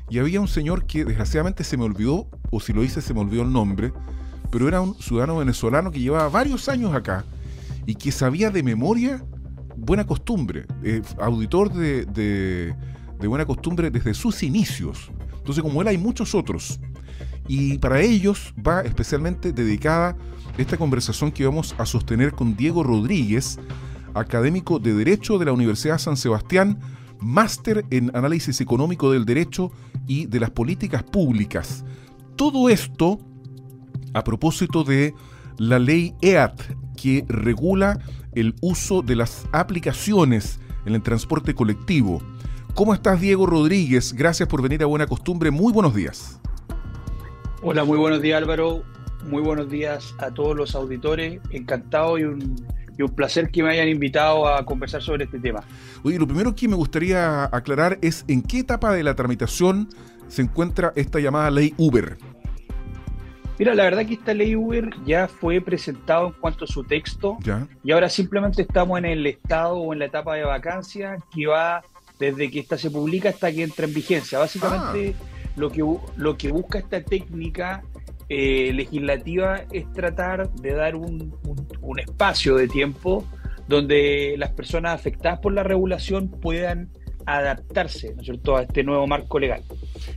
y 0.09 0.19
había 0.19 0.41
un 0.41 0.49
señor 0.49 0.87
que 0.87 1.05
desgraciadamente 1.05 1.63
se 1.63 1.77
me 1.77 1.85
olvidó, 1.85 2.27
o 2.51 2.59
si 2.59 2.73
lo 2.73 2.83
hice 2.83 3.03
se 3.03 3.13
me 3.13 3.21
olvidó 3.21 3.43
el 3.43 3.53
nombre, 3.53 3.93
pero 4.51 4.67
era 4.67 4.81
un 4.81 4.95
ciudadano 4.95 5.37
venezolano 5.37 5.91
que 5.91 6.01
llevaba 6.01 6.29
varios 6.31 6.69
años 6.69 6.95
acá 6.95 7.25
y 7.87 7.95
que 7.95 8.13
sabía 8.13 8.51
de 8.51 8.63
memoria 8.63 9.23
buena 9.77 10.07
costumbre, 10.07 10.67
eh, 10.83 11.03
auditor 11.21 11.73
de, 11.73 12.07
de 12.07 13.27
buena 13.29 13.45
costumbre 13.45 13.91
desde 13.91 14.15
sus 14.15 14.43
inicios. 14.43 15.13
Entonces, 15.37 15.63
como 15.63 15.83
él, 15.83 15.89
hay 15.89 15.99
muchos 15.99 16.35
otros 16.35 16.81
y 17.49 17.79
para 17.79 18.01
ellos 18.01 18.55
va 18.57 18.83
especialmente 18.83 19.53
dedicada 19.53 20.17
esta 20.59 20.77
conversación 20.77 21.33
que 21.33 21.47
vamos 21.47 21.75
a 21.79 21.87
sostener 21.87 22.33
con 22.33 22.57
Diego 22.57 22.83
Rodríguez, 22.83 23.59
académico 24.15 24.79
de 24.79 24.95
Derecho 24.95 25.39
de 25.39 25.47
la 25.47 25.53
Universidad 25.53 25.99
San 25.99 26.17
Sebastián, 26.17 26.79
máster 27.21 27.85
en 27.91 28.15
análisis 28.15 28.61
económico 28.61 29.11
del 29.13 29.25
derecho 29.25 29.73
y 30.07 30.27
de 30.27 30.41
las 30.41 30.51
políticas 30.51 31.03
públicas. 31.03 31.85
Todo 32.37 32.69
esto 32.69 33.19
a 34.15 34.25
propósito 34.25 34.85
de 34.85 35.15
la 35.59 35.79
ley 35.79 36.15
EAT 36.21 36.61
que 36.97 37.25
regula 37.29 37.99
el 38.35 38.55
uso 38.61 39.03
de 39.03 39.17
las 39.17 39.47
aplicaciones 39.53 40.59
en 40.85 40.95
el 40.95 41.03
transporte 41.03 41.55
colectivo. 41.55 42.23
¿Cómo 42.75 42.95
estás, 42.95 43.21
Diego 43.21 43.47
Rodríguez? 43.47 44.13
Gracias 44.13 44.49
por 44.49 44.63
venir 44.63 44.83
a 44.83 44.87
Buena 44.87 45.07
Costumbre. 45.07 45.51
Muy 45.51 45.73
buenos 45.73 45.95
días. 45.95 46.41
Hola, 47.65 47.85
muy 47.85 47.97
buenos 47.97 48.21
días 48.21 48.43
Álvaro, 48.43 48.83
muy 49.29 49.41
buenos 49.41 49.71
días 49.71 50.17
a 50.19 50.33
todos 50.33 50.57
los 50.57 50.75
auditores, 50.75 51.41
encantado 51.51 52.19
y 52.19 52.25
un, 52.25 52.57
placer 53.15 53.51
que 53.53 53.63
me 53.63 53.71
hayan 53.71 53.89
invitado 53.89 54.49
a 54.49 54.65
conversar 54.65 55.01
sobre 55.01 55.25
este 55.25 55.39
tema. 55.39 55.63
Oye, 56.03 56.19
lo 56.19 56.27
primero 56.27 56.57
que 56.57 56.67
me 56.67 56.75
gustaría 56.75 57.45
aclarar 57.45 57.99
es 58.03 58.25
en 58.27 58.43
qué 58.43 58.59
etapa 58.61 58.93
de 58.93 59.05
la 59.05 59.15
tramitación 59.15 59.89
se 60.27 60.43
encuentra 60.43 60.93
esta 60.97 61.21
llamada 61.21 61.53
ley 61.53 61.73
Uber. 61.79 62.19
Mira, 63.61 63.77
la 63.77 63.85
verdad 63.85 64.07
que 64.07 64.15
esta 64.15 64.35
ley 64.35 64.57
Uber 64.57 64.91
ya 65.07 65.29
fue 65.29 65.61
presentado 65.61 66.29
en 66.29 66.33
cuanto 66.41 66.65
a 66.65 66.69
su 66.69 66.83
texto 66.83 67.39
y 67.85 67.93
ahora 67.93 68.09
simplemente 68.09 68.63
estamos 68.63 68.99
en 68.99 69.05
el 69.05 69.25
estado 69.25 69.77
o 69.77 69.93
en 69.93 70.01
la 70.01 70.07
etapa 70.07 70.35
de 70.35 70.43
vacancia 70.43 71.17
que 71.33 71.47
va 71.47 71.81
desde 72.19 72.51
que 72.51 72.59
esta 72.59 72.77
se 72.77 72.91
publica 72.91 73.29
hasta 73.29 73.53
que 73.53 73.63
entra 73.63 73.87
en 73.87 73.95
vigencia. 73.95 74.41
Básicamente... 74.41 75.15
Ah 75.17 75.32
lo 75.57 75.71
que, 75.71 75.85
lo 76.17 76.37
que 76.37 76.53
busca 76.53 76.79
esta 76.79 77.03
técnica 77.03 77.83
eh, 78.29 78.73
legislativa 78.73 79.63
es 79.73 79.93
tratar 79.93 80.51
de 80.55 80.73
dar 80.73 80.97
un, 80.97 81.35
espacio 81.99 82.57
de 82.57 82.69
tiempo 82.69 83.25
donde 83.69 84.37
las 84.39 84.51
personas 84.51 84.95
afectadas 84.95 85.41
por 85.41 85.53
la 85.53 85.63
regulación 85.63 86.29
puedan 86.29 86.89
adaptarse 87.27 88.15
¿no 88.17 88.23
es 88.23 88.31
a 88.59 88.63
este 88.63 88.83
nuevo 88.83 89.07
marco 89.07 89.39
legal. 89.39 89.63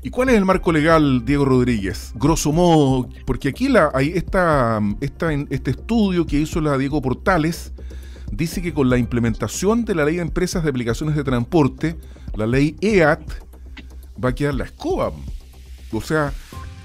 ¿Y 0.02 0.10
cuál 0.10 0.30
es 0.30 0.36
el 0.36 0.46
marco 0.46 0.72
legal, 0.72 1.26
Diego 1.26 1.46
Rodríguez? 1.46 2.14
Grosso 2.16 2.52
modo, 2.52 3.10
porque 3.26 3.50
aquí 3.50 3.68
la, 3.68 3.92
hay 3.94 4.14
esta, 4.16 4.80
esta, 5.02 5.34
este 5.34 5.72
estudio 5.72 6.26
que 6.26 6.40
hizo 6.40 6.62
la 6.62 6.78
Diego 6.78 7.02
Portales 7.02 7.74
dice 8.32 8.62
que 8.62 8.74
con 8.74 8.90
la 8.90 8.98
implementación 8.98 9.86
de 9.86 9.96
la 9.96 10.06
ley 10.06 10.16
de 10.16 10.22
empresas 10.22 10.64
de 10.64 10.70
aplicaciones 10.70 11.16
de 11.16 11.24
transporte, 11.24 11.96
la 12.36 12.48
ley 12.48 12.76
EAT, 12.82 13.22
va 14.24 14.30
a 14.30 14.36
quedar 14.36 14.56
la 14.56 14.66
escoba. 14.66 15.12
O 15.92 16.02
sea, 16.02 16.34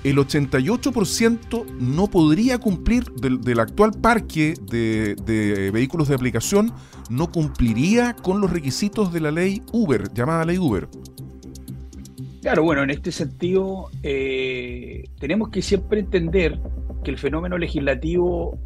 el 0.04 0.16
88% 0.16 1.66
no 1.78 2.06
podría 2.06 2.58
cumplir 2.58 3.04
del, 3.12 3.60
actual 3.60 3.92
parque 4.00 4.54
de, 4.70 5.70
vehículos 5.72 6.08
de 6.08 6.14
aplicación, 6.14 6.72
no 7.10 7.30
cumpliría 7.30 8.14
con 8.14 8.40
los 8.40 8.50
requisitos 8.50 9.12
de 9.12 9.20
la 9.20 9.30
ley 9.30 9.62
Uber, 9.72 10.12
llamada 10.14 10.44
ley 10.44 10.58
Uber. 10.58 10.88
Claro, 12.40 12.62
bueno, 12.62 12.82
en 12.82 12.90
este 12.90 13.12
sentido 13.12 13.90
eh, 14.02 15.04
tenemos 15.18 15.50
que 15.50 15.60
siempre 15.60 16.00
entender 16.00 16.58
que 17.04 17.10
el 17.10 17.18
fenómeno 17.18 17.58
legislativo 17.58 18.58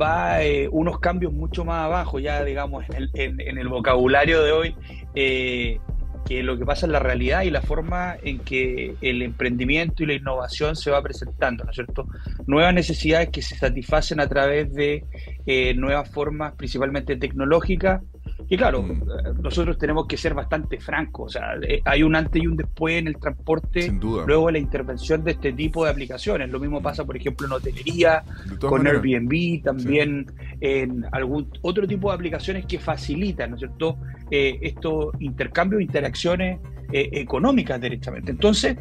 va 0.00 0.42
eh, 0.44 0.68
unos 0.70 1.00
cambios 1.00 1.32
mucho 1.32 1.64
más 1.64 1.84
abajo, 1.86 2.20
ya 2.20 2.44
digamos 2.44 2.84
en 3.14 3.58
el, 3.58 3.68
vocabulario 3.68 4.42
de 4.42 4.52
hoy. 4.52 4.76
Eh, 5.16 5.80
que 6.26 6.42
lo 6.42 6.58
que 6.58 6.64
pasa 6.64 6.86
en 6.86 6.92
la 6.92 6.98
realidad 6.98 7.42
y 7.42 7.50
la 7.50 7.62
forma 7.62 8.16
en 8.22 8.38
que 8.40 8.94
el 9.00 9.22
emprendimiento 9.22 10.02
y 10.02 10.06
la 10.06 10.14
innovación 10.14 10.76
se 10.76 10.90
va 10.90 11.02
presentando, 11.02 11.64
¿no 11.64 11.70
es 11.70 11.76
cierto? 11.76 12.06
Nuevas 12.46 12.74
necesidades 12.74 13.30
que 13.30 13.42
se 13.42 13.56
satisfacen 13.56 14.20
a 14.20 14.26
través 14.28 14.72
de 14.72 15.04
eh, 15.46 15.74
nuevas 15.74 16.08
formas, 16.10 16.54
principalmente 16.54 17.16
tecnológicas, 17.16 18.02
Y 18.48 18.56
claro, 18.56 18.82
mm. 18.82 18.90
eh, 18.90 19.32
nosotros 19.42 19.78
tenemos 19.78 20.06
que 20.06 20.16
ser 20.16 20.34
bastante 20.34 20.78
francos. 20.78 21.26
O 21.26 21.38
sea, 21.38 21.54
eh, 21.66 21.80
hay 21.84 22.02
un 22.02 22.14
antes 22.14 22.42
y 22.42 22.46
un 22.46 22.56
después 22.56 22.98
en 22.98 23.08
el 23.08 23.16
transporte, 23.16 23.92
luego 24.00 24.46
de 24.46 24.52
la 24.52 24.58
intervención 24.58 25.24
de 25.24 25.32
este 25.32 25.52
tipo 25.52 25.84
de 25.84 25.90
aplicaciones. 25.90 26.50
Lo 26.50 26.60
mismo 26.60 26.82
pasa, 26.82 27.04
por 27.04 27.16
ejemplo, 27.16 27.46
en 27.46 27.52
hotelería, 27.54 28.22
con 28.60 28.86
Airbnb, 28.86 29.62
también 29.62 30.30
en 30.60 31.04
algún 31.12 31.48
otro 31.62 31.86
tipo 31.86 32.10
de 32.10 32.14
aplicaciones 32.14 32.66
que 32.66 32.78
facilitan, 32.78 33.50
¿no 33.50 33.56
es 33.56 33.60
cierto?, 33.60 33.96
eh, 34.32 34.58
estos 34.62 35.14
intercambios, 35.20 35.82
interacciones 35.82 36.58
económicas 36.94 37.80
directamente. 37.80 38.32
Entonces, 38.32 38.76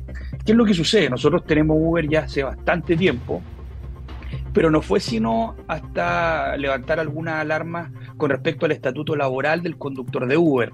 ¿qué 0.45 0.51
es 0.51 0.57
lo 0.57 0.65
que 0.65 0.73
sucede? 0.73 1.09
Nosotros 1.09 1.45
tenemos 1.45 1.77
Uber 1.79 2.09
ya 2.09 2.23
hace 2.23 2.43
bastante 2.43 2.97
tiempo 2.97 3.41
pero 4.53 4.69
no 4.69 4.81
fue 4.81 4.99
sino 4.99 5.55
hasta 5.67 6.55
levantar 6.57 6.99
algunas 6.99 7.35
alarmas 7.35 7.91
con 8.17 8.29
respecto 8.29 8.65
al 8.65 8.71
estatuto 8.71 9.15
laboral 9.15 9.61
del 9.61 9.77
conductor 9.77 10.27
de 10.27 10.37
Uber, 10.37 10.73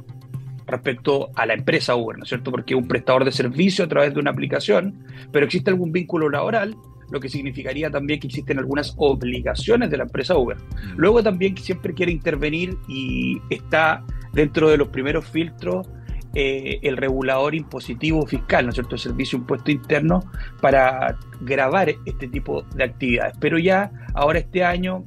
respecto 0.66 1.30
a 1.36 1.46
la 1.46 1.54
empresa 1.54 1.96
Uber, 1.96 2.18
¿no 2.18 2.24
es 2.24 2.30
cierto? 2.30 2.52
Porque 2.52 2.74
es 2.74 2.80
un 2.80 2.88
prestador 2.88 3.24
de 3.26 3.32
servicio 3.32 3.86
a 3.86 3.88
través 3.88 4.14
de 4.14 4.20
una 4.20 4.32
aplicación, 4.32 5.06
pero 5.32 5.46
existe 5.46 5.70
algún 5.70 5.92
vínculo 5.92 6.30
laboral, 6.30 6.76
lo 7.12 7.20
que 7.20 7.30
significaría 7.30 7.90
también 7.90 8.20
que 8.20 8.28
existen 8.28 8.60
algunas 8.60 8.94
obligaciones 8.98 9.90
de 9.90 9.98
la 9.98 10.04
empresa 10.04 10.38
Uber. 10.38 10.58
Mm. 10.58 10.98
Luego 10.98 11.24
también 11.24 11.58
siempre 11.58 11.94
quiere 11.94 12.12
intervenir 12.12 12.78
y 12.88 13.38
está 13.50 14.04
dentro 14.34 14.70
de 14.70 14.78
los 14.78 14.90
primeros 14.90 15.26
filtros 15.26 15.88
eh, 16.40 16.80
el 16.84 16.98
regulador 16.98 17.56
impositivo 17.56 18.26
fiscal, 18.28 18.66
¿no 18.66 18.70
es 18.70 18.76
cierto?, 18.76 18.96
el 18.96 19.02
servicio 19.02 19.40
impuesto 19.40 19.72
interno 19.72 20.24
para 20.62 21.18
grabar 21.42 21.96
este 22.06 22.28
tipo 22.28 22.62
de 22.76 22.84
actividades. 22.84 23.34
Pero 23.40 23.58
ya 23.58 23.92
ahora 24.14 24.38
este 24.38 24.64
año, 24.64 25.04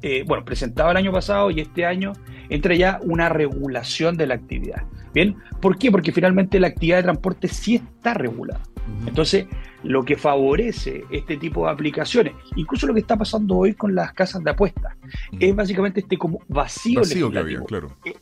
eh, 0.00 0.24
bueno, 0.26 0.42
presentado 0.44 0.90
el 0.90 0.96
año 0.96 1.12
pasado 1.12 1.50
y 1.50 1.60
este 1.60 1.84
año 1.84 2.14
entra 2.48 2.74
ya 2.74 2.98
una 3.02 3.28
regulación 3.28 4.16
de 4.16 4.26
la 4.26 4.36
actividad. 4.36 4.84
¿Bien? 5.12 5.36
¿Por 5.60 5.76
qué? 5.76 5.90
Porque 5.90 6.12
finalmente 6.12 6.58
la 6.58 6.68
actividad 6.68 6.98
de 6.98 7.02
transporte 7.02 7.48
sí 7.48 7.74
está 7.74 8.14
regulada. 8.14 8.62
Entonces, 9.06 9.46
lo 9.82 10.04
que 10.04 10.16
favorece 10.16 11.04
este 11.10 11.36
tipo 11.36 11.64
de 11.64 11.72
aplicaciones, 11.72 12.34
incluso 12.56 12.86
lo 12.86 12.94
que 12.94 13.00
está 13.00 13.16
pasando 13.16 13.56
hoy 13.56 13.74
con 13.74 13.94
las 13.94 14.12
casas 14.12 14.44
de 14.44 14.50
apuestas, 14.50 14.96
es 15.38 15.54
básicamente 15.54 16.00
este 16.00 16.18
como 16.18 16.40
vacío, 16.48 17.00
vacío 17.00 17.30
que 17.30 17.38
había, 17.38 17.60
claro. 17.60 17.96
Eh, 18.04 18.14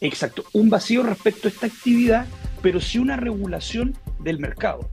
exacto, 0.00 0.44
un 0.52 0.70
vacío 0.70 1.02
respecto 1.02 1.48
a 1.48 1.50
esta 1.50 1.66
actividad, 1.66 2.26
pero 2.62 2.80
sí 2.80 2.98
una 2.98 3.16
regulación 3.16 3.94
del 4.20 4.38
mercado. 4.38 4.88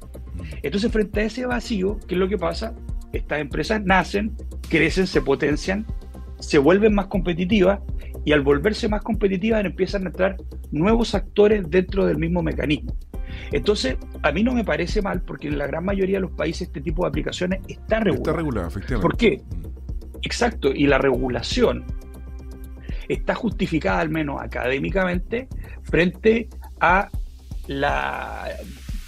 Entonces, 0.62 0.92
frente 0.92 1.22
a 1.22 1.24
ese 1.24 1.46
vacío, 1.46 2.00
¿qué 2.08 2.16
es 2.16 2.20
lo 2.20 2.30
que 2.30 2.38
pasa? 2.38 2.74
Estas 3.12 3.40
empresas 3.40 3.84
nacen, 3.84 4.36
crecen, 4.70 5.08
se 5.08 5.22
potencian, 5.22 5.86
se 6.40 6.58
vuelven 6.58 6.94
más 6.94 7.08
competitivas 7.08 7.80
y 8.26 8.34
al 8.34 8.42
volverse 8.42 8.90
más 8.90 9.02
competitivas 9.02 9.64
empiezan 9.64 10.04
a 10.04 10.10
entrar 10.10 10.38
nuevos 10.72 11.16
actores 11.16 11.70
dentro 11.70 12.06
del 12.06 12.18
mismo 12.18 12.44
mecanismo. 12.44 12.96
Entonces, 13.52 13.98
a 14.22 14.32
mí 14.32 14.44
no 14.44 14.54
me 14.54 14.64
parece 14.64 15.02
mal 15.02 15.22
porque 15.22 15.48
en 15.48 15.58
la 15.58 15.68
gran 15.68 15.86
mayoría 15.86 16.18
de 16.18 16.22
los 16.22 16.32
países 16.32 16.68
este 16.68 16.82
tipo 16.82 17.04
de 17.04 17.10
aplicaciones 17.10 17.62
está 17.68 18.00
regulado. 18.00 18.24
Está 18.24 18.34
regulado, 18.34 18.68
efectivamente. 18.68 19.02
¿Por 19.02 19.18
qué? 19.18 19.42
Mm. 19.44 19.68
Exacto, 20.24 20.72
y 20.74 20.88
la 20.88 20.98
regulación 20.98 21.86
está 23.08 23.36
justificada, 23.36 24.00
al 24.00 24.10
menos 24.10 24.42
académicamente, 24.42 25.48
frente 25.84 26.50
a 26.80 27.10
la 27.68 28.50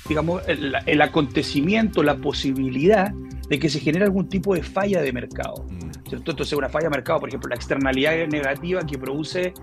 digamos, 0.08 0.42
el, 0.48 1.02
acontecimiento, 1.02 2.02
la 2.02 2.18
posibilidad 2.18 3.14
de 3.48 3.60
que 3.60 3.70
se 3.70 3.80
genere 3.80 4.06
algún 4.06 4.28
tipo 4.28 4.56
de 4.56 4.64
falla 4.64 5.02
de 5.02 5.14
mercado. 5.14 5.66
Mm. 5.70 6.08
¿cierto? 6.10 6.32
Entonces, 6.32 6.58
una 6.58 6.68
falla 6.68 6.86
de 6.86 6.90
mercado, 6.90 7.20
por 7.20 7.30
ejemplo, 7.30 7.50
la 7.50 7.56
externalidad 7.56 8.28
negativa 8.28 8.82
que 8.86 8.98
produce 8.98 9.54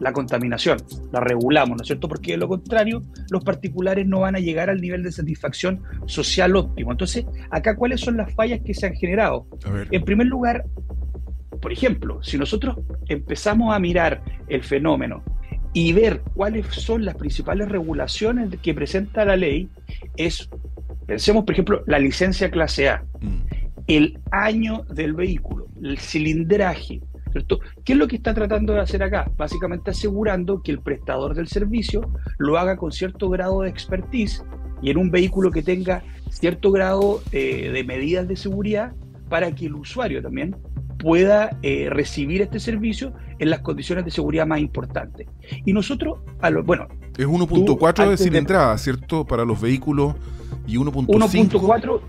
la 0.00 0.12
contaminación, 0.12 0.78
la 1.12 1.20
regulamos, 1.20 1.76
¿no 1.76 1.82
es 1.82 1.86
cierto? 1.86 2.08
Porque 2.08 2.32
de 2.32 2.38
lo 2.38 2.48
contrario, 2.48 3.02
los 3.30 3.44
particulares 3.44 4.06
no 4.06 4.20
van 4.20 4.36
a 4.36 4.38
llegar 4.38 4.70
al 4.70 4.80
nivel 4.80 5.02
de 5.02 5.12
satisfacción 5.12 5.82
social 6.06 6.56
óptimo. 6.56 6.92
Entonces, 6.92 7.24
acá, 7.50 7.76
¿cuáles 7.76 8.00
son 8.00 8.16
las 8.16 8.32
fallas 8.34 8.60
que 8.64 8.74
se 8.74 8.86
han 8.86 8.94
generado? 8.94 9.46
En 9.90 10.04
primer 10.04 10.26
lugar, 10.26 10.64
por 11.60 11.72
ejemplo, 11.72 12.22
si 12.22 12.36
nosotros 12.38 12.76
empezamos 13.08 13.74
a 13.74 13.78
mirar 13.78 14.22
el 14.48 14.62
fenómeno 14.62 15.22
y 15.72 15.92
ver 15.92 16.20
cuáles 16.34 16.66
son 16.66 17.04
las 17.04 17.16
principales 17.16 17.68
regulaciones 17.68 18.50
que 18.60 18.74
presenta 18.74 19.24
la 19.24 19.36
ley, 19.36 19.68
es, 20.16 20.48
pensemos, 21.06 21.44
por 21.44 21.52
ejemplo, 21.52 21.82
la 21.86 21.98
licencia 21.98 22.50
clase 22.50 22.88
A, 22.88 23.04
mm. 23.20 23.38
el 23.86 24.18
año 24.30 24.84
del 24.90 25.14
vehículo, 25.14 25.66
el 25.82 25.98
cilindraje, 25.98 27.00
¿Qué 27.84 27.92
es 27.92 27.98
lo 27.98 28.06
que 28.06 28.16
está 28.16 28.32
tratando 28.34 28.74
de 28.74 28.80
hacer 28.80 29.02
acá? 29.02 29.30
Básicamente 29.36 29.90
asegurando 29.90 30.62
que 30.62 30.72
el 30.72 30.80
prestador 30.80 31.34
del 31.34 31.48
servicio 31.48 32.02
lo 32.38 32.58
haga 32.58 32.76
con 32.76 32.92
cierto 32.92 33.28
grado 33.28 33.62
de 33.62 33.70
expertise 33.70 34.44
y 34.82 34.90
en 34.90 34.98
un 34.98 35.10
vehículo 35.10 35.50
que 35.50 35.62
tenga 35.62 36.02
cierto 36.30 36.70
grado 36.70 37.22
eh, 37.32 37.70
de 37.72 37.84
medidas 37.84 38.28
de 38.28 38.36
seguridad 38.36 38.92
para 39.28 39.52
que 39.52 39.66
el 39.66 39.74
usuario 39.74 40.22
también 40.22 40.56
pueda 40.98 41.58
eh, 41.62 41.88
recibir 41.90 42.42
este 42.42 42.60
servicio 42.60 43.12
en 43.38 43.50
las 43.50 43.60
condiciones 43.60 44.04
de 44.04 44.10
seguridad 44.10 44.46
más 44.46 44.60
importantes. 44.60 45.26
Y 45.64 45.72
nosotros, 45.72 46.20
a 46.40 46.50
lo, 46.50 46.62
bueno... 46.62 46.88
Es 47.16 47.26
1.4 47.26 48.10
de 48.10 48.16
cilindrada, 48.16 48.76
¿cierto? 48.78 49.24
Para 49.24 49.44
los 49.44 49.60
vehículos 49.60 50.14
y 50.66 50.76
1.5... 50.76 51.06
1.4 51.06 52.00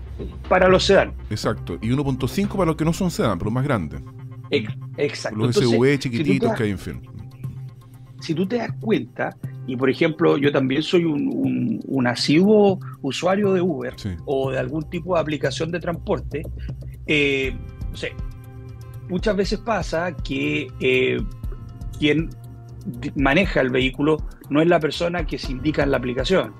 para 0.48 0.68
los 0.68 0.84
sedán. 0.84 1.12
Exacto, 1.30 1.78
y 1.80 1.90
1.5 1.90 2.48
para 2.48 2.66
los 2.66 2.76
que 2.76 2.84
no 2.84 2.92
son 2.92 3.10
sedán, 3.10 3.38
pero 3.38 3.50
más 3.50 3.64
grandes. 3.64 4.00
Exacto. 4.50 5.38
Los 5.38 5.56
SUV 5.56 5.98
chiquititos 5.98 6.52
que 6.54 6.62
hay 6.64 6.70
en 6.70 6.78
fin. 6.78 7.02
Si 8.20 8.34
tú 8.34 8.46
te 8.46 8.56
das 8.56 8.72
cuenta, 8.80 9.36
y 9.66 9.76
por 9.76 9.90
ejemplo, 9.90 10.38
yo 10.38 10.50
también 10.52 10.82
soy 10.82 11.04
un, 11.04 11.80
un, 11.84 12.06
asiduo 12.06 12.78
usuario 13.02 13.52
de 13.52 13.60
Uber 13.60 13.94
o 14.24 14.50
de 14.50 14.58
algún 14.58 14.88
tipo 14.88 15.14
de 15.14 15.20
aplicación 15.20 15.70
de 15.70 15.80
transporte, 15.80 16.42
eh, 17.06 17.54
no 17.90 17.96
sé, 17.96 18.12
muchas 19.08 19.36
veces 19.36 19.58
pasa 19.58 20.16
que 20.16 20.68
eh, 20.80 21.20
quien 21.98 22.30
maneja 23.16 23.60
el 23.60 23.70
vehículo 23.70 24.18
no 24.50 24.60
es 24.60 24.68
la 24.68 24.80
persona 24.80 25.26
que 25.26 25.38
se 25.38 25.52
indica 25.52 25.82
en 25.82 25.90
la 25.90 25.96
aplicación. 25.96 26.52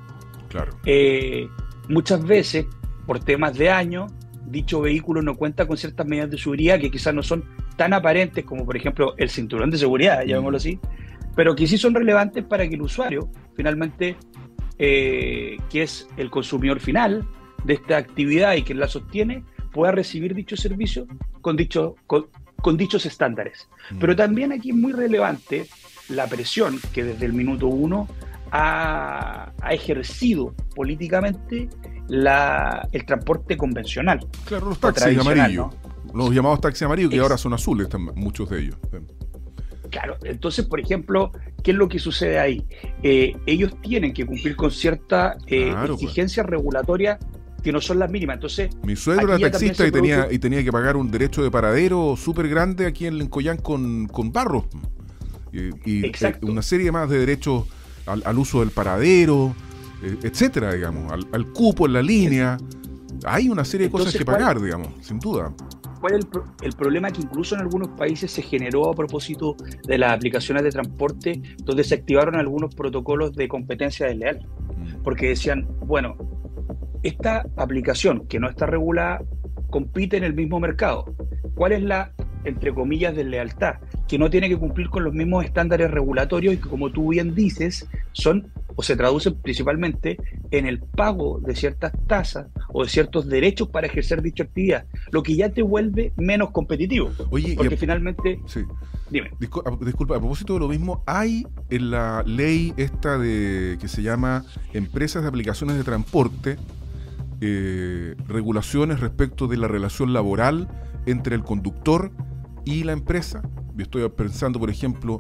Claro. 0.49 0.77
Eh, 0.85 1.49
muchas 1.89 2.25
veces, 2.25 2.67
por 3.07 3.21
temas 3.21 3.57
de 3.57 3.71
año, 3.71 4.07
dicho 4.47 4.81
vehículo 4.81 5.23
no 5.23 5.37
cuenta 5.37 5.67
con 5.67 5.77
ciertas 5.77 6.07
medidas 6.07 6.31
de 6.31 6.39
seguridad 6.39 6.81
que 6.81 6.91
quizás 6.91 7.15
no 7.15 7.23
son 7.23 7.45
tan 7.77 7.93
aparentes 7.93 8.45
como 8.45 8.65
por 8.65 8.77
ejemplo 8.77 9.15
el 9.17 9.31
cinturón 9.31 9.71
de 9.71 9.79
seguridad, 9.79 10.25
llamémoslo 10.25 10.57
así, 10.57 10.81
pero 11.35 11.55
que 11.55 11.67
sí 11.67 11.79
son 11.79 11.95
relevantes 11.95 12.45
para 12.45 12.69
que 12.69 12.75
el 12.75 12.83
usuario 12.83 13.29
finalmente, 13.55 14.17
eh, 14.79 15.57
que 15.71 15.83
es 15.83 16.09
el 16.17 16.31
consumidor 16.31 16.81
final 16.81 17.27
de 17.65 17.75
esta 17.75 17.97
actividad 17.97 18.55
y 18.55 18.63
que 18.63 18.75
la 18.75 18.89
sostiene, 18.89 19.43
pueda 19.73 19.93
recibir 19.93 20.35
dicho 20.35 20.57
servicio 20.57 21.07
con, 21.41 21.57
dicho, 21.57 21.97
con, 22.07 22.77
dichos 22.77 23.07
estándares. 23.07 23.69
Mm. 23.91 23.99
Pero 23.99 24.17
también 24.17 24.53
aquí 24.53 24.71
es 24.71 24.77
muy 24.77 24.93
relevante 24.93 25.67
la 26.09 26.27
presión 26.27 26.81
que 26.93 27.05
desde 27.05 27.27
el 27.27 27.33
minuto 27.33 27.67
uno 27.67 28.09
ha, 28.53 29.53
ha 29.61 29.75
ejercido 29.75 30.55
políticamente 30.75 31.69
la, 32.09 32.89
el 32.93 33.05
transporte 33.05 33.57
convencional. 33.57 34.27
Claro, 34.45 34.67
los 34.67 34.81
taxis 34.81 35.19
amarillos. 35.19 35.75
Los 36.17 36.31
llamados 36.35 36.61
taxis 36.61 36.83
amarillos, 36.83 37.11
que 37.11 37.19
ahora 37.19 37.37
son 37.37 37.53
azules, 37.53 37.89
muchos 38.15 38.49
de 38.49 38.61
ellos. 38.61 38.77
Claro, 39.91 40.17
entonces, 40.25 40.65
por 40.67 40.81
ejemplo, 40.81 41.33
¿qué 41.63 41.71
es 41.71 41.77
lo 41.77 41.89
que 41.89 41.99
sucede 41.99 42.39
ahí? 42.39 42.65
Eh, 43.03 43.37
ellos 43.47 43.73
tienen 43.83 44.13
que 44.13 44.27
cumplir 44.27 44.57
con 44.57 44.71
cierta 44.71 45.37
eh, 45.47 45.75
pues. 45.75 45.91
exigencias 45.93 46.47
regulatorias 46.47 47.19
que 47.63 47.73
no 47.73 47.81
son 47.81 47.99
las 47.99 48.11
mínimas. 48.11 48.35
Entonces, 48.35 48.71
mi 48.83 48.97
suegro 48.97 49.35
era 49.35 49.51
taxista 49.51 49.87
y 49.87 49.91
tenía, 49.91 50.29
y 50.31 50.39
tenía 50.39 50.63
que 50.63 50.73
pagar 50.73 50.97
un 50.97 51.11
derecho 51.11 51.43
de 51.43 51.51
paradero 51.51 52.17
súper 52.17 52.49
grande 52.49 52.87
aquí 52.87 53.07
en 53.07 53.19
Lencoyán 53.19 53.59
con, 53.59 54.07
con 54.07 54.33
barros. 54.33 54.65
Y, 55.53 55.69
y 55.85 56.07
eh, 56.07 56.13
una 56.43 56.63
serie 56.63 56.93
más 56.93 57.09
de 57.09 57.19
derechos 57.19 57.65
al, 58.07 58.23
al 58.25 58.39
uso 58.39 58.61
del 58.61 58.71
paradero, 58.71 59.55
etcétera, 60.23 60.73
digamos, 60.73 61.13
al, 61.33 61.53
cupo 61.53 61.87
en 61.87 61.93
la 61.93 62.03
línea. 62.03 62.59
Hay 63.25 63.49
una 63.49 63.65
serie 63.65 63.87
de 63.87 63.91
cosas 63.91 64.15
que 64.15 64.25
pagar, 64.25 64.61
digamos, 64.61 64.89
sin 65.01 65.19
duda. 65.19 65.53
¿Cuál 66.01 66.15
es 66.15 66.27
el, 66.63 66.73
problema 66.73 67.11
que 67.11 67.23
incluso 67.23 67.55
en 67.55 67.63
algunos 67.63 67.89
países 67.89 68.31
se 68.31 68.43
generó 68.43 68.89
a 68.91 68.95
propósito 68.95 69.57
de 69.87 69.99
las 69.99 70.13
aplicaciones 70.13 70.63
de 70.63 70.71
transporte, 70.71 71.41
donde 71.65 71.85
se 71.85 71.95
activaron 71.95 72.37
algunos 72.37 72.75
protocolos 72.75 73.35
de 73.35 73.49
competencia 73.49 74.07
desleal? 74.07 74.47
Mm. 74.77 75.03
Porque 75.03 75.29
decían, 75.29 75.67
bueno, 75.81 76.17
esta 77.03 77.47
aplicación 77.57 78.27
que 78.27 78.39
no 78.41 78.49
está 78.49 78.67
regulada 78.67 79.23
compite 79.71 80.17
en 80.17 80.25
el 80.25 80.35
mismo 80.35 80.61
mercado. 80.61 81.15
¿Cuál 81.55 81.73
es 81.73 81.83
la, 81.83 82.13
entre 82.45 82.75
comillas, 82.75 83.17
deslealtad? 83.17 83.77
Que 84.07 84.19
no 84.19 84.31
tiene 84.31 84.49
que 84.49 84.59
cumplir 84.59 84.91
con 84.91 85.05
los 85.05 85.15
mismos 85.15 85.45
estándares 85.45 85.91
regulatorios 85.91 86.55
y 86.55 86.59
que, 86.59 86.69
como 86.69 86.91
tú 86.91 87.11
bien 87.11 87.35
dices, 87.35 87.89
son 88.13 88.53
o 88.77 88.83
se 88.83 88.97
traducen 88.97 89.41
principalmente 89.41 90.19
en 90.51 90.67
el 90.67 90.81
pago 90.81 91.41
de 91.41 91.57
ciertas 91.57 91.93
tasas 92.07 92.47
o 92.79 92.83
de 92.83 92.91
ciertos 92.91 93.27
derechos 93.27 93.71
para 93.71 93.87
ejercer 93.87 94.21
dicha 94.21 94.43
actividad, 94.43 94.85
lo 95.11 95.23
que 95.23 95.35
ya 95.35 95.49
te 95.49 95.63
vuelve 95.63 96.13
menos 96.19 96.51
competitivo. 96.51 97.11
Oye, 97.31 97.55
porque 97.57 97.79
finalmente... 97.79 98.39
Sí. 98.45 98.61
Dime. 99.09 99.31
Disculpa, 99.41 100.17
a 100.17 100.19
propósito 100.19 100.53
de 100.55 100.61
lo 100.61 100.69
mismo, 100.69 101.03
hay 101.07 101.47
en 101.71 101.91
la 101.91 102.23
ley 102.27 102.75
esta 102.77 103.17
de 103.17 103.79
que 103.81 103.89
se 103.89 104.03
llama 104.03 104.45
Empresas 104.75 105.23
de 105.23 105.29
Aplicaciones 105.31 105.79
de 105.79 105.85
Transporte, 105.85 106.59
eh, 107.41 108.15
regulaciones 108.29 109.01
respecto 109.01 109.47
de 109.47 109.57
la 109.57 109.69
relación 109.69 110.13
laboral 110.13 110.69
entre 111.07 111.35
el 111.35 111.45
conductor 111.45 112.11
y 112.67 112.85
la 112.85 112.93
empresa. 112.93 113.41
Yo 113.75 113.85
estoy 113.85 114.07
pensando, 114.11 114.61
por 114.61 114.69
ejemplo, 114.69 115.17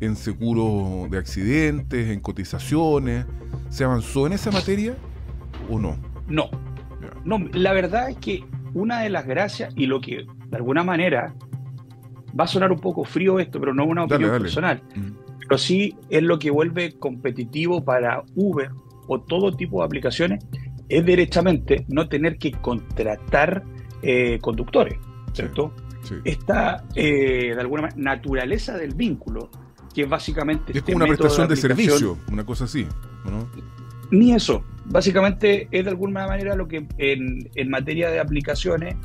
en 0.00 0.14
seguro 0.14 1.08
de 1.10 1.18
accidentes, 1.18 2.08
en 2.08 2.20
cotizaciones. 2.20 3.26
¿Se 3.68 3.82
avanzó 3.82 4.28
en 4.28 4.34
esa 4.34 4.52
materia 4.52 4.94
o 5.68 5.80
no? 5.80 5.96
No. 6.28 6.69
No, 7.24 7.38
la 7.52 7.72
verdad 7.72 8.10
es 8.10 8.16
que 8.16 8.44
una 8.74 9.00
de 9.00 9.10
las 9.10 9.26
gracias 9.26 9.72
y 9.76 9.86
lo 9.86 10.00
que 10.00 10.26
de 10.46 10.56
alguna 10.56 10.82
manera 10.84 11.34
va 12.38 12.44
a 12.44 12.46
sonar 12.46 12.72
un 12.72 12.78
poco 12.78 13.04
frío 13.04 13.38
esto, 13.38 13.58
pero 13.60 13.74
no 13.74 13.84
es 13.84 13.88
una 13.88 14.04
opinión 14.04 14.30
personal, 14.40 14.82
pero 15.38 15.58
sí 15.58 15.96
es 16.08 16.22
lo 16.22 16.38
que 16.38 16.50
vuelve 16.50 16.92
competitivo 16.92 17.84
para 17.84 18.22
Uber 18.34 18.70
o 19.08 19.20
todo 19.20 19.56
tipo 19.56 19.80
de 19.80 19.86
aplicaciones, 19.86 20.44
es 20.88 21.04
derechamente 21.04 21.84
no 21.88 22.08
tener 22.08 22.38
que 22.38 22.52
contratar 22.52 23.64
eh, 24.02 24.38
conductores, 24.40 24.98
¿cierto? 25.32 25.72
Esta, 26.24 26.84
eh, 26.94 27.52
de 27.54 27.60
alguna 27.60 27.82
manera, 27.82 28.00
naturaleza 28.00 28.76
del 28.76 28.94
vínculo 28.94 29.50
que 29.94 30.02
es 30.02 30.08
básicamente... 30.08 30.72
Es 30.72 30.78
este 30.78 30.92
como 30.92 31.04
una 31.04 31.14
prestación 31.14 31.48
de, 31.48 31.56
servicio, 31.56 32.18
una 32.30 32.44
cosa 32.44 32.64
así, 32.64 32.86
¿no? 33.24 33.48
Ni 34.10 34.32
eso. 34.32 34.64
Básicamente 34.86 35.68
es 35.70 35.84
de 35.84 35.90
alguna 35.90 36.26
manera 36.26 36.56
lo 36.56 36.66
que 36.66 36.86
en, 36.98 37.70
materia 37.70 38.10
de 38.10 38.18
aplicaciones 38.18 38.96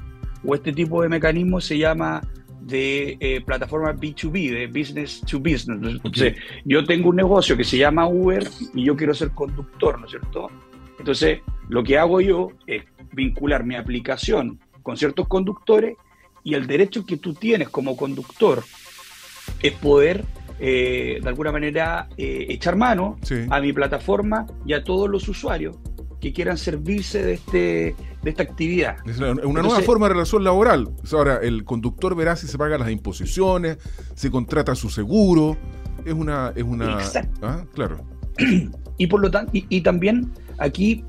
o 0.43 0.55
este 0.55 0.73
tipo 0.73 1.01
de 1.01 1.09
mecanismos 1.09 1.65
se 1.65 1.77
llama 1.77 2.21
de 2.61 3.17
eh, 3.19 3.41
plataforma 3.41 3.93
B2B, 3.93 4.51
de 4.51 4.67
business 4.67 5.21
to 5.21 5.39
business. 5.39 5.79
Entonces, 5.83 6.35
yo 6.63 6.83
tengo 6.83 7.09
un 7.09 7.15
negocio 7.15 7.55
que 7.55 7.63
se 7.63 7.77
llama 7.77 8.07
Uber 8.07 8.47
y 8.73 8.85
yo 8.85 8.95
quiero 8.95 9.13
ser 9.13 9.29
conductor, 9.31 9.99
¿no 9.99 10.05
es 10.05 10.11
cierto? 10.11 10.49
Entonces, 10.97 11.41
lo 11.69 11.83
que 11.83 11.97
hago 11.97 12.21
yo 12.21 12.49
es 12.65 12.83
vincular 13.11 13.63
mi 13.63 13.75
aplicación 13.75 14.59
con 14.81 14.97
ciertos 14.97 15.27
conductores 15.27 15.97
y 16.43 16.55
el 16.55 16.65
derecho 16.67 17.05
que 17.05 17.17
tú 17.17 17.33
tienes 17.33 17.69
como 17.69 17.95
conductor 17.95 18.63
es 19.61 19.73
poder 19.73 20.23
eh, 20.59 21.19
de 21.21 21.29
alguna 21.29 21.51
manera 21.51 22.07
eh, 22.17 22.45
echar 22.49 22.75
mano 22.75 23.17
a 23.49 23.59
mi 23.59 23.73
plataforma 23.73 24.45
y 24.65 24.73
a 24.73 24.83
todos 24.83 25.09
los 25.09 25.27
usuarios 25.27 25.77
que 26.21 26.33
quieran 26.33 26.57
servirse 26.57 27.23
de, 27.23 27.33
este, 27.33 27.95
de 28.23 28.29
esta 28.29 28.43
actividad. 28.43 28.97
Es 29.05 29.19
una, 29.19 29.33
nueva 29.33 29.81
forma 29.81 30.07
de 30.07 30.13
relación 30.13 30.43
laboral. 30.43 30.89
Ahora, 31.11 31.37
el 31.41 31.63
conductor 31.63 32.15
verá 32.15 32.35
si 32.35 32.47
se 32.47 32.57
pagan 32.57 32.79
las 32.79 32.89
imposiciones, 32.89 33.77
si 34.15 34.29
contrata 34.29 34.73
su 34.75 34.89
seguro. 34.89 35.57
Es 36.03 36.13
una. 36.13 36.51
Es 36.55 36.63
una 36.63 36.97
¿ah? 37.41 37.63
Claro. 37.73 37.97
Y 38.97 39.07
por 39.07 39.19
lo 39.19 39.29
tanto, 39.29 39.51
y, 39.53 39.81
también 39.81 40.31
aquí, 40.57 41.03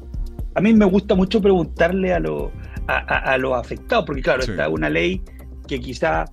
a 0.56 0.60
mí 0.60 0.74
me 0.74 0.86
gusta 0.86 1.14
mucho 1.14 1.40
preguntarle 1.40 2.12
a, 2.12 2.18
lo, 2.18 2.50
a, 2.88 3.38
los 3.38 3.54
afectados, 3.54 4.04
porque 4.04 4.22
claro, 4.22 4.42
está 4.42 4.68
una 4.68 4.90
ley 4.90 5.22
que 5.68 5.78
quizá 5.78 6.24